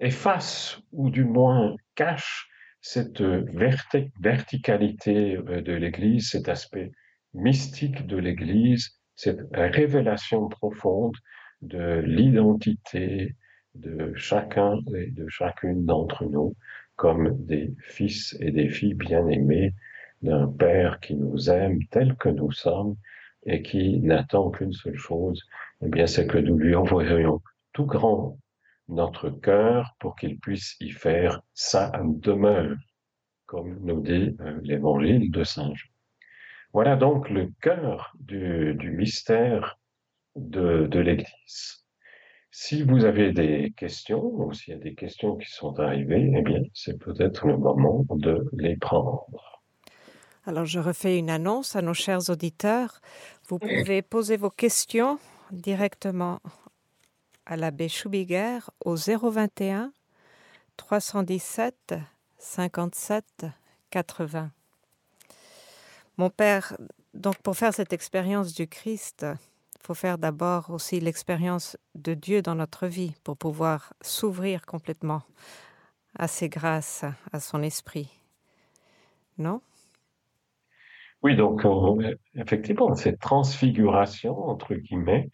efface 0.00 0.80
ou 0.92 1.10
du 1.10 1.24
moins 1.24 1.76
cache 1.94 2.48
cette 2.80 3.20
verti- 3.20 4.10
verticalité 4.20 5.36
de 5.36 5.72
l'Église, 5.72 6.30
cet 6.30 6.48
aspect 6.48 6.90
mystique 7.34 8.06
de 8.06 8.16
l'Église, 8.16 8.90
cette 9.14 9.40
révélation 9.52 10.48
profonde 10.48 11.16
de 11.60 12.00
l'identité 12.04 13.36
de 13.74 14.12
chacun 14.14 14.78
et 14.96 15.10
de 15.12 15.28
chacune 15.28 15.84
d'entre 15.84 16.24
nous 16.24 16.56
comme 16.96 17.36
des 17.46 17.72
fils 17.80 18.36
et 18.40 18.50
des 18.50 18.68
filles 18.68 18.94
bien-aimés 18.94 19.74
d'un 20.22 20.48
Père 20.48 21.00
qui 21.00 21.14
nous 21.14 21.50
aime 21.50 21.78
tel 21.90 22.16
que 22.16 22.28
nous 22.28 22.50
sommes 22.52 22.96
et 23.46 23.62
qui 23.62 23.98
n'attend 24.00 24.50
qu'une 24.50 24.72
seule 24.72 24.98
chose, 24.98 25.42
eh 25.82 25.88
bien, 25.88 26.06
c'est 26.06 26.26
que 26.26 26.38
nous 26.38 26.56
lui 26.56 26.74
envoyions 26.74 27.40
tout 27.72 27.86
grand 27.86 28.38
notre 28.88 29.30
cœur 29.30 29.94
pour 29.98 30.16
qu'il 30.16 30.38
puisse 30.38 30.76
y 30.80 30.90
faire 30.90 31.42
sa 31.54 31.92
demeure, 32.04 32.76
comme 33.46 33.78
nous 33.80 34.00
dit 34.00 34.36
euh, 34.40 34.60
l'évangile 34.62 35.30
de 35.30 35.44
Saint 35.44 35.74
Jean. 35.74 35.88
Voilà 36.72 36.96
donc 36.96 37.28
le 37.30 37.50
cœur 37.60 38.14
du, 38.18 38.74
du 38.74 38.90
mystère 38.90 39.78
de, 40.36 40.86
de 40.86 40.98
l'Église. 41.00 41.84
Si 42.50 42.82
vous 42.82 43.04
avez 43.04 43.32
des 43.32 43.72
questions, 43.76 44.22
ou 44.22 44.52
s'il 44.52 44.74
y 44.74 44.76
a 44.76 44.80
des 44.80 44.94
questions 44.94 45.36
qui 45.36 45.50
sont 45.50 45.78
arrivées, 45.80 46.32
eh 46.36 46.42
bien, 46.42 46.60
c'est 46.74 46.98
peut-être 46.98 47.46
le 47.46 47.56
moment 47.56 48.04
de 48.10 48.46
les 48.52 48.76
prendre. 48.76 49.51
Alors, 50.44 50.64
je 50.64 50.80
refais 50.80 51.18
une 51.18 51.30
annonce 51.30 51.76
à 51.76 51.82
nos 51.82 51.94
chers 51.94 52.28
auditeurs. 52.28 53.00
Vous 53.48 53.60
pouvez 53.60 54.02
poser 54.02 54.36
vos 54.36 54.50
questions 54.50 55.20
directement 55.52 56.40
à 57.46 57.56
l'abbé 57.56 57.88
Schubiger 57.88 58.58
au 58.84 58.96
021 58.96 59.92
317 60.76 61.94
57 62.38 63.46
80. 63.90 64.50
Mon 66.16 66.28
père, 66.28 66.76
donc 67.14 67.38
pour 67.38 67.56
faire 67.56 67.72
cette 67.72 67.92
expérience 67.92 68.52
du 68.52 68.66
Christ, 68.66 69.24
faut 69.80 69.94
faire 69.94 70.18
d'abord 70.18 70.70
aussi 70.70 70.98
l'expérience 70.98 71.76
de 71.94 72.14
Dieu 72.14 72.42
dans 72.42 72.56
notre 72.56 72.88
vie 72.88 73.14
pour 73.22 73.36
pouvoir 73.36 73.92
s'ouvrir 74.00 74.66
complètement 74.66 75.22
à 76.18 76.26
ses 76.26 76.48
grâces, 76.48 77.04
à 77.32 77.38
son 77.38 77.62
esprit. 77.62 78.08
Non? 79.38 79.60
Oui, 81.22 81.36
donc 81.36 81.64
euh, 81.64 82.16
effectivement, 82.34 82.94
cette 82.96 83.20
transfiguration, 83.20 84.36
entre 84.48 84.74
guillemets, 84.74 85.30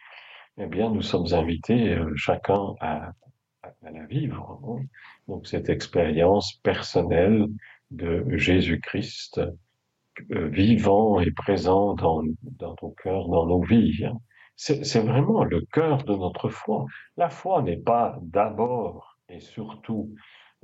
eh 0.59 0.67
bien, 0.67 0.91
nous 0.91 1.03
sommes 1.03 1.33
invités 1.33 1.95
euh, 1.95 2.13
chacun 2.17 2.75
à, 2.81 3.13
la 3.83 4.07
vivre. 4.07 4.61
hein. 4.65 4.85
Donc 5.29 5.47
cette 5.47 5.69
expérience 5.71 6.55
personnelle 6.63 7.47
de 7.91 8.25
Jésus-Christ 8.37 9.41
euh, 10.33 10.49
vivant 10.49 11.21
et 11.21 11.31
présent 11.31 11.95
dans, 11.95 12.23
dans 12.43 12.77
nos 12.83 12.91
cœurs, 13.03 13.29
dans 13.29 13.47
nos 13.47 13.63
vies. 13.63 14.05
hein. 14.05 14.19
C'est 14.57 15.01
vraiment 15.01 15.45
le 15.45 15.63
cœur 15.73 16.05
de 16.05 16.15
notre 16.17 16.49
foi. 16.49 16.87
La 17.17 17.29
foi 17.31 17.63
n'est 17.63 17.77
pas 17.77 18.19
d'abord 18.23 19.17
et 19.29 19.39
surtout 19.41 20.13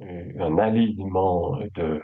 un 0.01 0.59
alignement 0.59 1.61
de, 1.77 2.03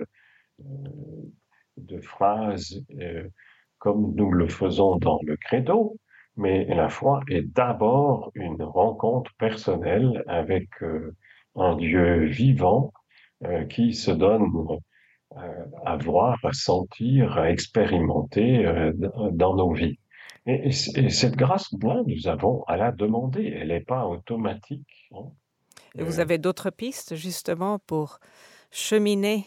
de 1.77 2.01
phrases 2.01 2.83
euh, 3.01 3.29
comme 3.79 4.15
nous 4.15 4.31
le 4.31 4.49
faisons 4.49 4.97
dans 4.97 5.19
le 5.25 5.37
credo, 5.37 5.97
mais 6.37 6.65
la 6.67 6.89
foi 6.89 7.21
est 7.29 7.43
d'abord 7.43 8.31
une 8.35 8.63
rencontre 8.63 9.31
personnelle 9.39 10.23
avec 10.27 10.69
euh, 10.83 11.15
un 11.57 11.77
Dieu 11.77 12.27
vivant 12.27 12.93
euh, 13.45 13.65
qui 13.65 13.95
se 13.95 14.11
donne 14.11 14.51
à 15.85 15.97
voir, 15.97 16.39
à 16.45 16.53
sentir, 16.53 17.39
à 17.39 17.51
expérimenter 17.51 18.67
dans 19.33 19.55
nos 19.55 19.73
vies. 19.73 19.99
Et, 20.47 20.69
et 20.69 20.73
c- 20.73 20.91
et 20.97 21.09
cette 21.09 21.37
grâce-là, 21.37 22.03
nous 22.07 22.27
avons 22.29 22.65
à 22.65 22.77
la 22.77 22.91
demander. 22.91 23.47
Elle 23.57 23.69
n'est 23.69 23.81
pas 23.81 24.07
automatique. 24.07 25.09
hein. 25.13 25.31
Et 25.99 26.03
vous 26.03 26.19
avez 26.21 26.39
d'autres 26.39 26.71
pistes 26.71 27.15
justement 27.15 27.79
pour 27.79 28.19
cheminer 28.73 29.47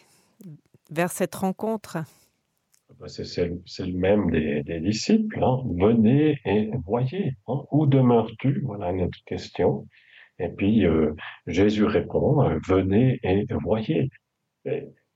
vers 0.94 1.12
cette 1.12 1.36
rencontre 1.36 1.98
ben, 3.00 3.08
c'est 3.08 3.48
le 3.48 3.98
même 3.98 4.30
des, 4.30 4.80
disciples. 4.80 5.44
hein. 5.44 5.64
Venez 5.80 6.40
et 6.46 6.70
voyez. 6.86 7.34
hein. 7.48 7.64
Où 7.72 7.86
demeures-tu? 7.88 8.62
Voilà 8.66 8.94
notre 8.94 9.18
question. 9.26 9.88
Et 10.40 10.50
puis 10.50 10.86
euh, 10.86 11.14
Jésus 11.48 11.86
répond, 11.86 12.44
euh, 12.44 12.60
venez 12.68 13.20
et 13.24 13.46
voyez. 13.64 14.10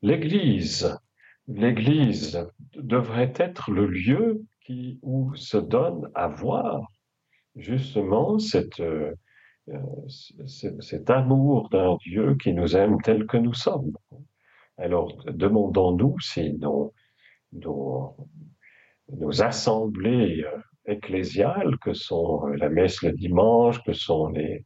L'Église, 0.01 0.97
l'Église 1.47 2.47
devrait 2.75 3.34
être 3.38 3.71
le 3.71 3.88
lieu 3.88 4.43
où 5.01 5.34
se 5.36 5.57
donne 5.57 6.09
à 6.13 6.28
voir 6.28 6.82
justement 7.55 8.38
euh, 8.55 9.13
cet 10.47 11.09
amour 11.09 11.69
d'un 11.69 11.95
Dieu 12.05 12.36
qui 12.36 12.53
nous 12.53 12.75
aime 12.75 12.97
tel 13.01 13.25
que 13.25 13.38
nous 13.38 13.53
sommes. 13.53 13.97
Alors, 14.78 15.17
demandons-nous 15.28 16.19
si 16.19 16.53
nos, 16.53 16.93
nos, 17.53 18.15
assemblées 19.41 20.43
euh, 20.43 20.57
ecclésiales, 20.86 21.78
que 21.80 21.93
sont 21.93 22.47
euh, 22.47 22.55
la 22.57 22.69
messe 22.69 23.01
le 23.01 23.11
dimanche, 23.11 23.84
que 23.84 23.93
sont 23.93 24.28
les, 24.30 24.65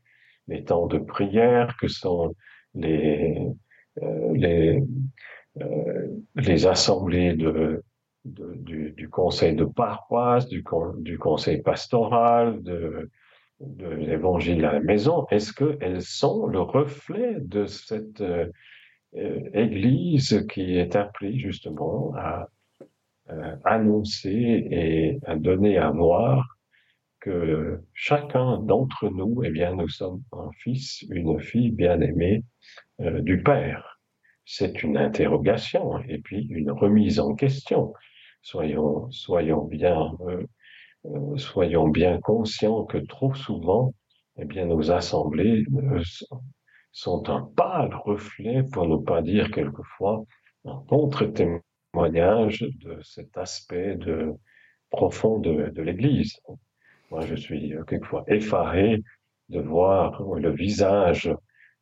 temps 0.65 0.87
de 0.87 0.97
prière, 0.99 1.77
que 1.79 1.87
sont 1.87 2.35
les, 2.73 3.47
euh, 4.01 4.67
assemblées 6.69 7.35
du, 8.25 9.09
conseil 9.09 9.55
de 9.55 9.65
paroisse, 9.65 10.47
du, 10.47 10.63
con- 10.63 10.93
du 10.97 11.17
conseil 11.17 11.61
pastoral, 11.61 12.61
de, 12.63 13.09
de 13.59 13.87
l'évangile 13.87 14.65
à 14.65 14.73
la 14.73 14.79
maison, 14.79 15.25
est-ce 15.31 15.53
qu'elles 15.53 16.01
sont 16.01 16.47
le 16.47 16.59
reflet 16.61 17.35
de 17.39 17.65
cette 17.65 18.21
Église 19.13 20.45
qui 20.49 20.77
est 20.77 20.95
appelée 20.95 21.37
justement 21.37 22.13
à 22.15 22.47
euh, 23.29 23.55
annoncer 23.65 24.67
et 24.71 25.19
à 25.25 25.35
donner 25.35 25.77
à 25.77 25.91
voir 25.91 26.57
que 27.19 27.79
chacun 27.93 28.57
d'entre 28.57 29.09
nous, 29.09 29.43
eh 29.43 29.51
bien, 29.51 29.75
nous 29.75 29.87
sommes 29.87 30.23
un 30.33 30.49
fils, 30.57 31.03
une 31.09 31.39
fille 31.39 31.71
bien-aimée 31.71 32.43
euh, 32.99 33.21
du 33.21 33.41
Père. 33.43 33.99
C'est 34.45 34.83
une 34.83 34.97
interrogation 34.97 35.99
et 36.09 36.17
puis 36.17 36.47
une 36.49 36.71
remise 36.71 37.19
en 37.19 37.35
question. 37.35 37.93
Soyons, 38.41 39.09
soyons 39.11 39.65
bien, 39.65 40.17
euh, 40.27 40.45
euh, 41.05 41.37
soyons 41.37 41.87
bien 41.87 42.19
conscients 42.19 42.85
que 42.85 42.97
trop 42.97 43.33
souvent, 43.35 43.93
eh 44.37 44.45
bien, 44.45 44.65
nos 44.65 44.91
assemblées 44.91 45.63
euh, 45.75 46.01
sont 46.91 47.29
un 47.29 47.41
pâle 47.55 47.93
reflet, 47.95 48.63
pour 48.63 48.87
ne 48.87 48.97
pas 48.97 49.21
dire 49.21 49.51
quelquefois 49.51 50.25
un 50.65 50.83
contre-témoignage 50.89 52.65
de 52.79 52.99
cet 53.01 53.37
aspect 53.37 53.95
de, 53.95 54.33
profond 54.89 55.39
de, 55.39 55.69
de 55.69 55.81
l'Église. 55.81 56.39
Moi, 57.09 57.21
je 57.21 57.35
suis 57.35 57.73
euh, 57.73 57.83
quelquefois 57.83 58.23
effaré 58.27 59.01
de 59.49 59.59
voir 59.59 60.21
le 60.23 60.51
visage 60.51 61.33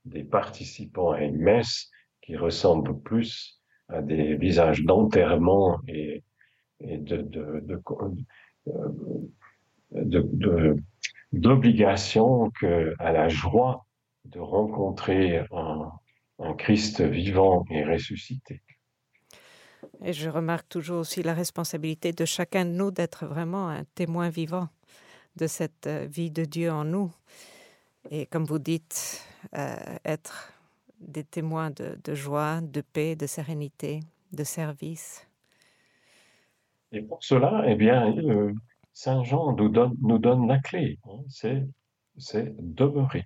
des 0.05 0.23
participants 0.23 1.11
à 1.11 1.21
une 1.21 1.37
messe 1.37 1.89
qui 2.21 2.35
ressemble 2.37 2.99
plus 3.01 3.61
à 3.89 4.01
des 4.01 4.35
visages 4.35 4.83
d'enterrement 4.83 5.79
et, 5.87 6.23
et 6.79 6.97
de, 6.97 7.17
de, 7.17 7.61
de- 9.91 10.75
d'obligation 11.31 12.49
qu'à 12.51 13.11
la 13.11 13.27
joie 13.29 13.85
de 14.29 14.39
rencontrer 14.39 15.39
un, 15.51 15.91
un 16.39 16.53
Christ 16.53 17.01
vivant 17.01 17.65
et 17.69 17.83
ressuscité. 17.83 18.61
Et 20.03 20.13
je 20.13 20.29
remarque 20.29 20.69
toujours 20.69 20.99
aussi 20.99 21.23
la 21.23 21.33
responsabilité 21.33 22.11
de 22.11 22.25
chacun 22.25 22.65
de 22.65 22.71
nous 22.71 22.91
d'être 22.91 23.25
vraiment 23.25 23.69
un 23.69 23.83
témoin 23.95 24.29
vivant 24.29 24.69
de 25.35 25.47
cette 25.47 25.87
euh, 25.87 26.05
vie 26.09 26.31
de 26.31 26.45
Dieu 26.45 26.71
en 26.71 26.85
nous. 26.85 27.11
Et 28.09 28.25
comme 28.25 28.45
vous 28.45 28.59
dites, 28.59 29.23
euh, 29.57 29.75
être 30.05 30.53
des 30.99 31.23
témoins 31.23 31.71
de, 31.71 31.97
de 32.03 32.13
joie, 32.13 32.61
de 32.61 32.81
paix, 32.81 33.15
de 33.15 33.27
sérénité, 33.27 34.01
de 34.31 34.43
service. 34.43 35.27
Et 36.91 37.01
pour 37.01 37.23
cela, 37.23 37.63
eh 37.67 37.75
bien, 37.75 38.17
euh, 38.17 38.53
Saint 38.93 39.23
Jean 39.23 39.53
nous 39.55 39.69
donne, 39.69 39.95
nous 40.01 40.17
donne 40.17 40.47
la 40.47 40.59
clé, 40.59 40.99
hein, 41.05 41.19
c'est 42.17 42.53
demeurer. 42.59 43.25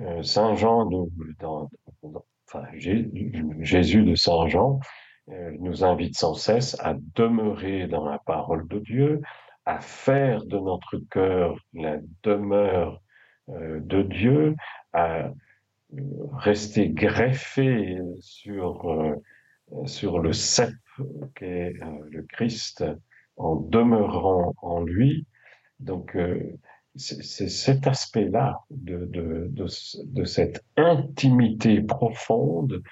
Euh, 0.00 0.22
Saint 0.22 0.54
Jean, 0.54 0.86
nous, 0.90 1.10
enfin, 2.48 2.64
Jé- 2.74 3.10
Jésus 3.60 4.02
de 4.02 4.14
Saint 4.14 4.46
Jean, 4.48 4.80
euh, 5.30 5.52
nous 5.60 5.84
invite 5.84 6.16
sans 6.16 6.34
cesse 6.34 6.76
à 6.80 6.94
demeurer 7.14 7.86
dans 7.86 8.04
la 8.04 8.18
parole 8.18 8.66
de 8.68 8.78
Dieu, 8.80 9.20
à 9.64 9.80
faire 9.80 10.44
de 10.44 10.58
notre 10.58 10.98
cœur 11.10 11.56
la 11.72 11.98
demeure 12.22 13.00
euh, 13.50 13.80
de 13.80 14.02
Dieu, 14.02 14.56
à 14.92 15.30
rester 16.32 16.90
greffé 16.90 17.98
sur, 18.20 19.14
sur 19.86 20.18
le 20.18 20.32
cep 20.32 20.72
qu'est 21.36 21.74
le 22.10 22.22
Christ 22.22 22.84
en 23.36 23.56
demeurant 23.56 24.54
en 24.60 24.80
lui. 24.82 25.26
Donc, 25.78 26.16
c'est 26.96 27.48
cet 27.48 27.86
aspect-là 27.86 28.60
de, 28.70 29.06
de, 29.06 29.48
de, 29.50 29.66
de 30.04 30.24
cette 30.24 30.64
intimité 30.76 31.80
profonde 31.82 32.82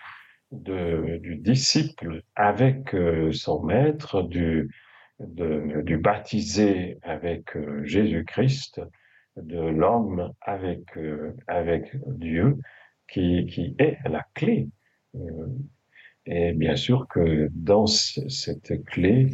de, 0.50 1.18
du 1.18 1.36
disciple 1.36 2.22
avec 2.34 2.94
euh, 2.94 3.32
son 3.32 3.62
maître, 3.62 4.22
du, 4.22 4.70
du 5.20 5.96
baptisé 5.98 6.98
avec 7.02 7.56
euh, 7.56 7.84
Jésus-Christ, 7.84 8.80
de 9.36 9.60
l'homme 9.60 10.32
avec, 10.42 10.96
euh, 10.96 11.34
avec 11.46 11.96
Dieu, 12.08 12.58
qui, 13.08 13.46
qui 13.46 13.74
est 13.78 13.98
la 14.08 14.26
clé. 14.34 14.68
Et 16.26 16.52
bien 16.52 16.76
sûr 16.76 17.06
que 17.08 17.48
dans 17.52 17.86
ce- 17.86 18.28
cette 18.28 18.84
clé, 18.84 19.30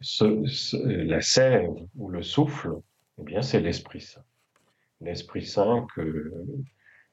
ce- 0.00 0.44
ce- 0.46 0.76
la 1.04 1.20
sève 1.20 1.70
ou 1.96 2.08
le 2.08 2.22
souffle, 2.22 2.70
eh 3.18 3.24
bien, 3.24 3.42
c'est 3.42 3.60
l'Esprit 3.60 4.00
Saint. 4.00 4.24
L'Esprit 5.00 5.44
Saint 5.44 5.86
que 5.94 6.32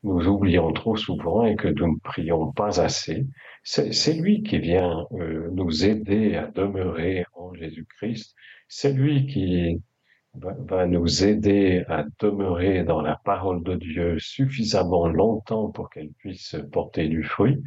nous 0.04 0.28
oublions 0.28 0.72
trop 0.72 0.96
souvent 0.96 1.46
et 1.46 1.56
que 1.56 1.68
nous 1.68 1.94
ne 1.96 2.00
prions 2.00 2.52
pas 2.54 2.80
assez. 2.82 3.26
C'est 3.64 4.14
lui 4.14 4.44
qui 4.44 4.60
vient 4.60 5.06
euh, 5.14 5.50
nous 5.52 5.86
aider 5.86 6.36
à 6.36 6.48
demeurer 6.48 7.26
en 7.34 7.54
Jésus-Christ. 7.54 8.36
C'est 8.68 8.94
lui 8.94 9.28
qui 9.28 9.82
va, 10.36 10.56
va 10.60 10.86
nous 10.86 11.26
aider 11.26 11.84
à 11.90 12.06
demeurer 12.20 12.84
dans 12.84 13.02
la 13.02 13.18
parole 13.26 13.64
de 13.64 13.76
Dieu 13.76 14.20
suffisamment 14.20 15.08
longtemps 15.08 15.70
pour 15.70 15.90
qu'elle 15.90 16.12
puisse 16.12 16.56
porter 16.72 17.08
du 17.10 17.24
fruit. 17.24 17.62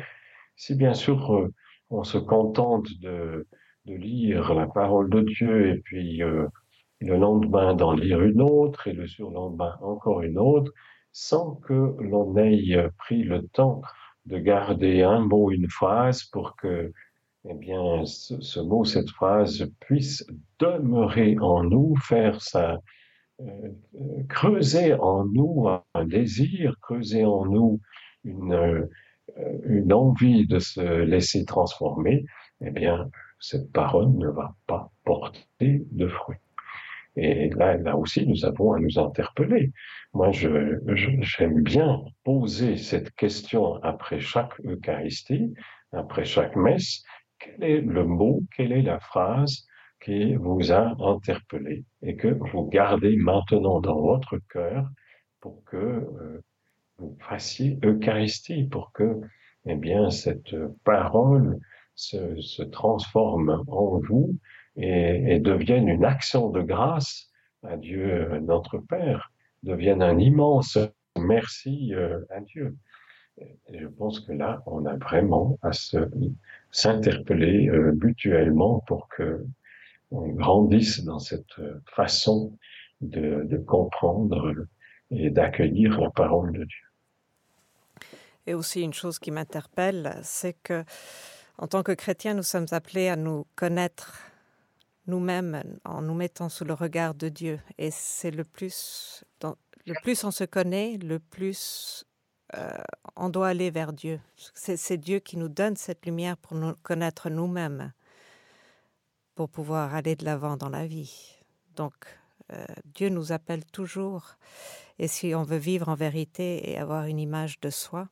Si 0.56 0.74
bien 0.74 0.94
sûr 0.94 1.34
euh, 1.34 1.52
on 1.90 2.04
se 2.04 2.18
contente 2.18 2.88
de, 3.00 3.46
de 3.84 3.94
lire 3.94 4.54
la 4.54 4.66
parole 4.66 5.10
de 5.10 5.20
Dieu 5.20 5.68
et 5.74 5.80
puis 5.80 6.22
euh, 6.22 6.46
le 7.02 7.16
lendemain 7.16 7.74
d'en 7.74 7.92
lire 7.92 8.22
une 8.22 8.40
autre 8.40 8.88
et 8.88 8.92
le 8.92 9.06
surlendemain 9.06 9.76
encore 9.82 10.22
une 10.22 10.38
autre, 10.38 10.72
sans 11.12 11.56
que 11.56 11.96
l'on 11.98 12.36
ait 12.36 12.88
pris 12.98 13.22
le 13.22 13.46
temps 13.48 13.82
de 14.26 14.38
garder 14.38 15.02
un 15.02 15.20
mot, 15.20 15.50
une 15.50 15.68
phrase 15.68 16.24
pour 16.24 16.56
que 16.56 16.92
eh 17.48 17.54
bien, 17.54 18.04
ce, 18.04 18.60
mot, 18.60 18.84
cette 18.84 19.10
phrase 19.10 19.68
puisse 19.80 20.24
demeurer 20.60 21.36
en 21.40 21.64
nous, 21.64 21.96
faire 21.96 22.40
ça, 22.40 22.78
euh, 23.40 23.68
creuser 24.28 24.94
en 24.94 25.24
nous 25.24 25.66
un 25.94 26.04
désir, 26.04 26.76
creuser 26.80 27.24
en 27.24 27.44
nous 27.46 27.80
une, 28.22 28.52
euh, 28.52 29.92
envie 29.92 30.46
de 30.46 30.60
se 30.60 31.02
laisser 31.02 31.44
transformer, 31.44 32.24
eh 32.60 32.70
bien, 32.70 33.10
cette 33.40 33.72
parole 33.72 34.12
ne 34.12 34.28
va 34.28 34.54
pas 34.68 34.92
porter 35.04 35.84
de 35.90 36.06
fruits. 36.06 36.36
Et 37.16 37.50
là, 37.50 37.76
là 37.76 37.96
aussi, 37.96 38.26
nous 38.26 38.44
avons 38.44 38.72
à 38.72 38.80
nous 38.80 38.98
interpeller. 38.98 39.72
Moi, 40.14 40.30
je, 40.32 40.78
j'aime 41.20 41.62
bien 41.62 42.00
poser 42.24 42.76
cette 42.76 43.10
question 43.12 43.82
après 43.82 44.20
chaque 44.20 44.58
Eucharistie, 44.64 45.52
après 45.92 46.24
chaque 46.24 46.56
messe. 46.56 47.02
Quel 47.38 47.62
est 47.64 47.80
le 47.80 48.04
mot, 48.04 48.42
quelle 48.56 48.72
est 48.72 48.82
la 48.82 49.00
phrase 49.00 49.66
qui 50.00 50.34
vous 50.34 50.72
a 50.72 50.94
interpellé 51.00 51.84
et 52.02 52.16
que 52.16 52.28
vous 52.28 52.66
gardez 52.68 53.16
maintenant 53.16 53.80
dans 53.80 54.00
votre 54.00 54.38
cœur 54.50 54.88
pour 55.40 55.62
que 55.64 55.76
euh, 55.76 56.42
vous 56.98 57.16
fassiez 57.20 57.78
Eucharistie, 57.84 58.64
pour 58.64 58.92
que, 58.92 59.20
eh 59.66 59.74
bien, 59.74 60.10
cette 60.10 60.54
parole 60.84 61.58
se, 61.94 62.40
se 62.40 62.62
transforme 62.62 63.62
en 63.68 63.98
vous 63.98 64.36
et, 64.76 65.34
et, 65.34 65.38
devienne 65.38 65.88
une 65.88 66.04
action 66.04 66.50
de 66.50 66.62
grâce 66.62 67.30
à 67.62 67.76
Dieu 67.76 68.38
notre 68.40 68.78
Père, 68.78 69.32
devienne 69.62 70.02
un 70.02 70.18
immense 70.18 70.78
merci 71.18 71.94
euh, 71.94 72.20
à 72.30 72.40
Dieu. 72.40 72.76
Et 73.38 73.78
je 73.78 73.86
pense 73.86 74.20
que 74.20 74.32
là, 74.32 74.62
on 74.66 74.84
a 74.84 74.96
vraiment 74.96 75.58
à 75.62 75.70
s'interpeller 76.70 77.68
euh, 77.68 77.92
mutuellement 77.92 78.80
pour 78.80 79.08
que 79.08 79.44
on 80.10 80.28
grandisse 80.28 81.02
dans 81.04 81.18
cette 81.18 81.54
façon 81.86 82.58
de, 83.00 83.44
de 83.44 83.56
comprendre 83.56 84.66
et 85.10 85.30
d'accueillir 85.30 85.98
la 85.98 86.10
parole 86.10 86.52
de 86.52 86.64
Dieu. 86.64 86.86
Et 88.46 88.52
aussi 88.52 88.82
une 88.82 88.92
chose 88.92 89.18
qui 89.18 89.30
m'interpelle, 89.30 90.18
c'est 90.22 90.54
que 90.62 90.84
en 91.56 91.66
tant 91.66 91.82
que 91.82 91.92
chrétiens, 91.92 92.34
nous 92.34 92.42
sommes 92.42 92.66
appelés 92.72 93.08
à 93.08 93.16
nous 93.16 93.46
connaître 93.54 94.31
nous-mêmes 95.06 95.62
en 95.84 96.02
nous 96.02 96.14
mettant 96.14 96.48
sous 96.48 96.64
le 96.64 96.74
regard 96.74 97.14
de 97.14 97.28
Dieu. 97.28 97.60
Et 97.78 97.90
c'est 97.90 98.30
le 98.30 98.44
plus, 98.44 99.24
le 99.86 99.94
plus 100.02 100.24
on 100.24 100.30
se 100.30 100.44
connaît, 100.44 100.98
le 100.98 101.18
plus 101.18 102.04
euh, 102.54 102.70
on 103.16 103.28
doit 103.28 103.48
aller 103.48 103.70
vers 103.70 103.92
Dieu. 103.92 104.20
C'est 104.54 104.98
Dieu 104.98 105.18
qui 105.20 105.36
nous 105.36 105.48
donne 105.48 105.76
cette 105.76 106.04
lumière 106.06 106.36
pour 106.36 106.56
nous 106.56 106.74
connaître 106.82 107.30
nous-mêmes, 107.30 107.92
pour 109.34 109.48
pouvoir 109.48 109.94
aller 109.94 110.16
de 110.16 110.24
l'avant 110.24 110.56
dans 110.56 110.68
la 110.68 110.86
vie. 110.86 111.36
Donc, 111.76 111.94
euh, 112.52 112.64
Dieu 112.84 113.08
nous 113.08 113.32
appelle 113.32 113.64
toujours. 113.64 114.36
Et 114.98 115.08
si 115.08 115.34
on 115.34 115.42
veut 115.42 115.56
vivre 115.56 115.88
en 115.88 115.94
vérité 115.94 116.70
et 116.70 116.78
avoir 116.78 117.06
une 117.06 117.18
image 117.18 117.60
de 117.60 117.70
soi, 117.70 118.08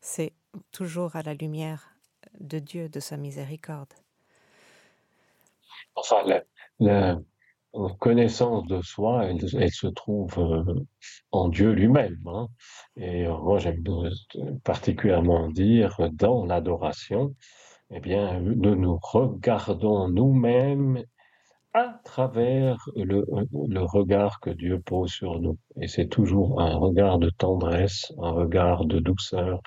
c'est 0.00 0.32
toujours 0.70 1.16
à 1.16 1.22
la 1.22 1.34
lumière 1.34 1.96
de 2.40 2.58
Dieu, 2.58 2.88
de 2.88 3.00
sa 3.00 3.16
miséricorde. 3.16 3.92
Enfin, 5.94 6.22
la, 6.80 7.18
connaissance 7.98 8.66
de 8.66 8.82
soi, 8.82 9.24
elle, 9.24 9.70
se 9.70 9.86
trouve 9.86 10.38
euh, 10.38 10.74
en 11.30 11.48
Dieu 11.48 11.72
lui-même. 11.72 12.18
Hein. 12.26 12.48
Et 12.96 13.26
euh, 13.26 13.36
moi, 13.38 13.58
j'aime 13.58 13.82
particulièrement 14.64 15.48
dire 15.48 15.96
dans 16.12 16.44
l'adoration, 16.44 17.34
eh 17.90 18.00
bien, 18.00 18.40
nous 18.40 18.74
nous 18.74 18.98
regardons 19.02 20.08
nous-mêmes 20.08 21.02
à 21.74 22.00
travers 22.04 22.76
le, 22.96 23.24
regard 23.84 24.40
que 24.40 24.50
Dieu 24.50 24.80
pose 24.80 25.10
sur 25.10 25.40
nous. 25.40 25.58
Et 25.80 25.88
c'est 25.88 26.08
toujours 26.08 26.60
un 26.60 26.76
regard 26.76 27.18
de 27.18 27.30
tendresse, 27.30 28.12
un 28.20 28.30
regard 28.30 28.84
de 28.84 28.98
douceur, 28.98 29.60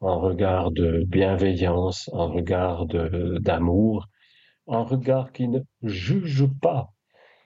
un 0.00 0.14
regard 0.14 0.70
de 0.70 1.04
bienveillance, 1.06 2.10
un 2.14 2.26
regard 2.26 2.86
d'amour, 2.86 4.08
un 4.68 4.82
regard 4.82 5.32
qui 5.32 5.48
ne 5.48 5.60
juge 5.82 6.46
pas, 6.60 6.92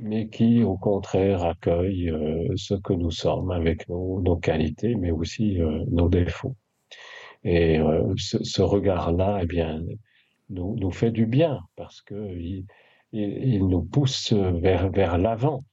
mais 0.00 0.28
qui 0.28 0.62
au 0.62 0.76
contraire 0.76 1.44
accueille 1.44 2.10
euh, 2.10 2.52
ce 2.56 2.74
que 2.74 2.92
nous 2.92 3.10
sommes 3.10 3.50
avec 3.50 3.88
nos, 3.88 4.36
qualités, 4.36 4.94
mais 4.94 5.10
aussi 5.10 5.60
euh, 5.60 5.84
nos 5.90 6.08
défauts. 6.08 6.56
Et 7.44 7.78
euh, 7.78 8.12
ce, 8.16 8.62
regard-là, 8.62 9.40
eh 9.42 9.46
bien, 9.46 9.80
nous, 10.50 10.76
nous 10.76 10.90
fait 10.90 11.10
du 11.10 11.26
bien 11.26 11.60
parce 11.76 12.02
que 12.02 12.36
il, 12.38 12.66
il, 13.12 13.54
il 13.54 13.66
nous 13.68 13.82
pousse 13.82 14.32
vers, 14.32 14.90
vers 14.90 15.18
l'avant 15.18 15.64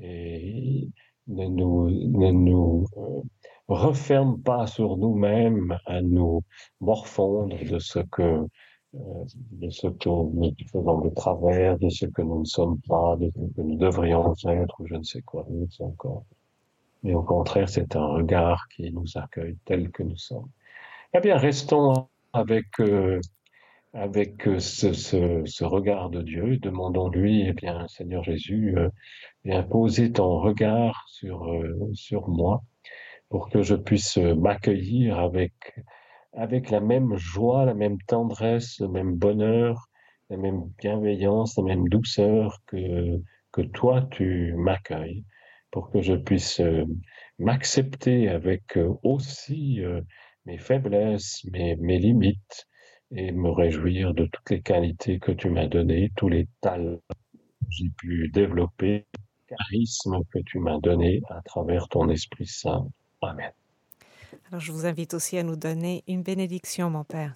et 0.00 0.88
ne 1.26 1.46
nous, 1.46 1.90
ne 1.90 2.30
nous 2.30 2.86
referme 3.68 4.40
pas 4.42 4.66
sur 4.66 4.96
nous-mêmes 4.96 5.78
à 5.86 6.00
nous 6.00 6.42
morfondre 6.80 7.56
de 7.64 7.78
ce 7.78 7.98
que 8.10 8.46
de 9.52 9.70
ce 9.70 9.88
que 9.88 10.08
nous 10.08 10.52
faisons 10.70 11.00
de 11.00 11.10
travers, 11.10 11.78
de 11.78 11.88
ce 11.88 12.06
que 12.06 12.22
nous 12.22 12.40
ne 12.40 12.44
sommes 12.44 12.80
pas, 12.88 13.16
de 13.16 13.30
ce 13.30 13.54
que 13.54 13.62
nous 13.62 13.76
devrions 13.76 14.34
être, 14.46 14.80
ou 14.80 14.86
je 14.86 14.94
ne 14.94 15.02
sais 15.02 15.22
quoi 15.22 15.44
d'autre 15.48 15.82
encore. 15.82 16.24
Mais 17.02 17.14
au 17.14 17.22
contraire, 17.22 17.68
c'est 17.68 17.94
un 17.96 18.06
regard 18.06 18.66
qui 18.74 18.90
nous 18.92 19.06
accueille 19.16 19.56
tel 19.64 19.90
que 19.90 20.02
nous 20.02 20.16
sommes. 20.16 20.48
Eh 21.14 21.20
bien, 21.20 21.36
restons 21.36 22.08
avec 22.32 22.66
euh, 22.80 23.20
avec 23.94 24.42
ce, 24.58 24.92
ce, 24.92 25.42
ce, 25.46 25.64
regard 25.64 26.10
de 26.10 26.22
Dieu, 26.22 26.58
demandons-lui, 26.58 27.46
eh 27.48 27.52
bien, 27.52 27.88
Seigneur 27.88 28.22
Jésus, 28.22 28.76
euh, 28.76 28.90
viens 29.44 29.62
poser 29.62 30.12
ton 30.12 30.40
regard 30.40 31.06
sur, 31.08 31.50
euh, 31.50 31.90
sur 31.94 32.28
moi 32.28 32.62
pour 33.30 33.48
que 33.48 33.62
je 33.62 33.74
puisse 33.74 34.18
m'accueillir 34.18 35.18
avec, 35.18 35.52
avec 36.32 36.70
la 36.70 36.80
même 36.80 37.16
joie, 37.16 37.64
la 37.64 37.74
même 37.74 37.98
tendresse, 38.06 38.78
le 38.80 38.88
même 38.88 39.14
bonheur, 39.16 39.88
la 40.30 40.36
même 40.36 40.62
bienveillance, 40.78 41.56
la 41.56 41.64
même 41.64 41.88
douceur 41.88 42.58
que, 42.66 43.20
que 43.52 43.62
toi 43.62 44.06
tu 44.10 44.54
m'accueilles, 44.56 45.24
pour 45.70 45.90
que 45.90 46.02
je 46.02 46.14
puisse 46.14 46.60
euh, 46.60 46.84
m'accepter 47.38 48.28
avec 48.28 48.76
euh, 48.76 48.94
aussi 49.02 49.82
euh, 49.82 50.00
mes 50.46 50.58
faiblesses, 50.58 51.44
mes, 51.52 51.76
mes 51.76 51.98
limites, 51.98 52.66
et 53.10 53.32
me 53.32 53.50
réjouir 53.50 54.14
de 54.14 54.26
toutes 54.26 54.50
les 54.50 54.60
qualités 54.60 55.18
que 55.18 55.32
tu 55.32 55.48
m'as 55.50 55.66
données, 55.66 56.10
tous 56.16 56.28
les 56.28 56.46
talents 56.60 57.00
que 57.08 57.66
j'ai 57.70 57.90
pu 57.96 58.28
développer, 58.28 59.06
charisme 59.46 60.18
que 60.32 60.40
tu 60.40 60.58
m'as 60.58 60.78
donné 60.78 61.22
à 61.30 61.40
travers 61.42 61.88
ton 61.88 62.08
Esprit 62.10 62.46
Saint. 62.46 62.88
Amen. 63.22 63.52
Alors 64.50 64.60
je 64.60 64.72
vous 64.72 64.86
invite 64.86 65.12
aussi 65.12 65.36
à 65.36 65.42
nous 65.42 65.56
donner 65.56 66.04
une 66.08 66.22
bénédiction, 66.22 66.88
mon 66.88 67.04
Père. 67.04 67.34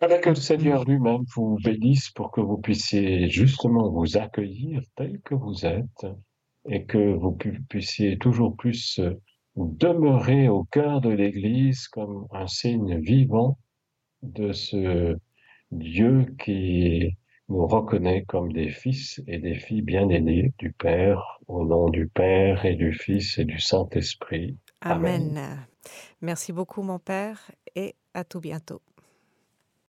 Que 0.00 0.30
le 0.30 0.34
Seigneur 0.34 0.84
lui-même 0.84 1.24
vous 1.34 1.58
bénisse 1.62 2.08
pour 2.08 2.30
que 2.30 2.40
vous 2.40 2.56
puissiez 2.56 3.28
justement 3.28 3.90
vous 3.90 4.16
accueillir 4.16 4.80
tel 4.96 5.20
que 5.20 5.34
vous 5.34 5.66
êtes 5.66 6.06
et 6.66 6.86
que 6.86 7.12
vous 7.12 7.36
puissiez 7.68 8.16
toujours 8.16 8.56
plus 8.56 8.98
demeurer 9.56 10.48
au 10.48 10.64
cœur 10.64 11.02
de 11.02 11.10
l'Église 11.10 11.88
comme 11.88 12.26
un 12.32 12.46
signe 12.46 12.98
vivant 12.98 13.58
de 14.22 14.52
ce 14.52 15.14
Dieu 15.70 16.34
qui 16.42 17.18
nous 17.50 17.66
reconnaît 17.66 18.24
comme 18.24 18.50
des 18.52 18.70
fils 18.70 19.20
et 19.26 19.38
des 19.38 19.56
filles 19.56 19.82
bien-aimés 19.82 20.54
du 20.58 20.72
Père, 20.72 21.38
au 21.48 21.66
nom 21.66 21.90
du 21.90 22.08
Père 22.08 22.64
et 22.64 22.76
du 22.76 22.94
Fils 22.94 23.36
et 23.36 23.44
du 23.44 23.60
Saint-Esprit. 23.60 24.56
Amen. 24.80 25.66
Merci 26.20 26.52
beaucoup, 26.52 26.82
mon 26.82 26.98
Père, 26.98 27.50
et 27.74 27.96
à 28.14 28.24
tout 28.24 28.40
bientôt. 28.40 28.82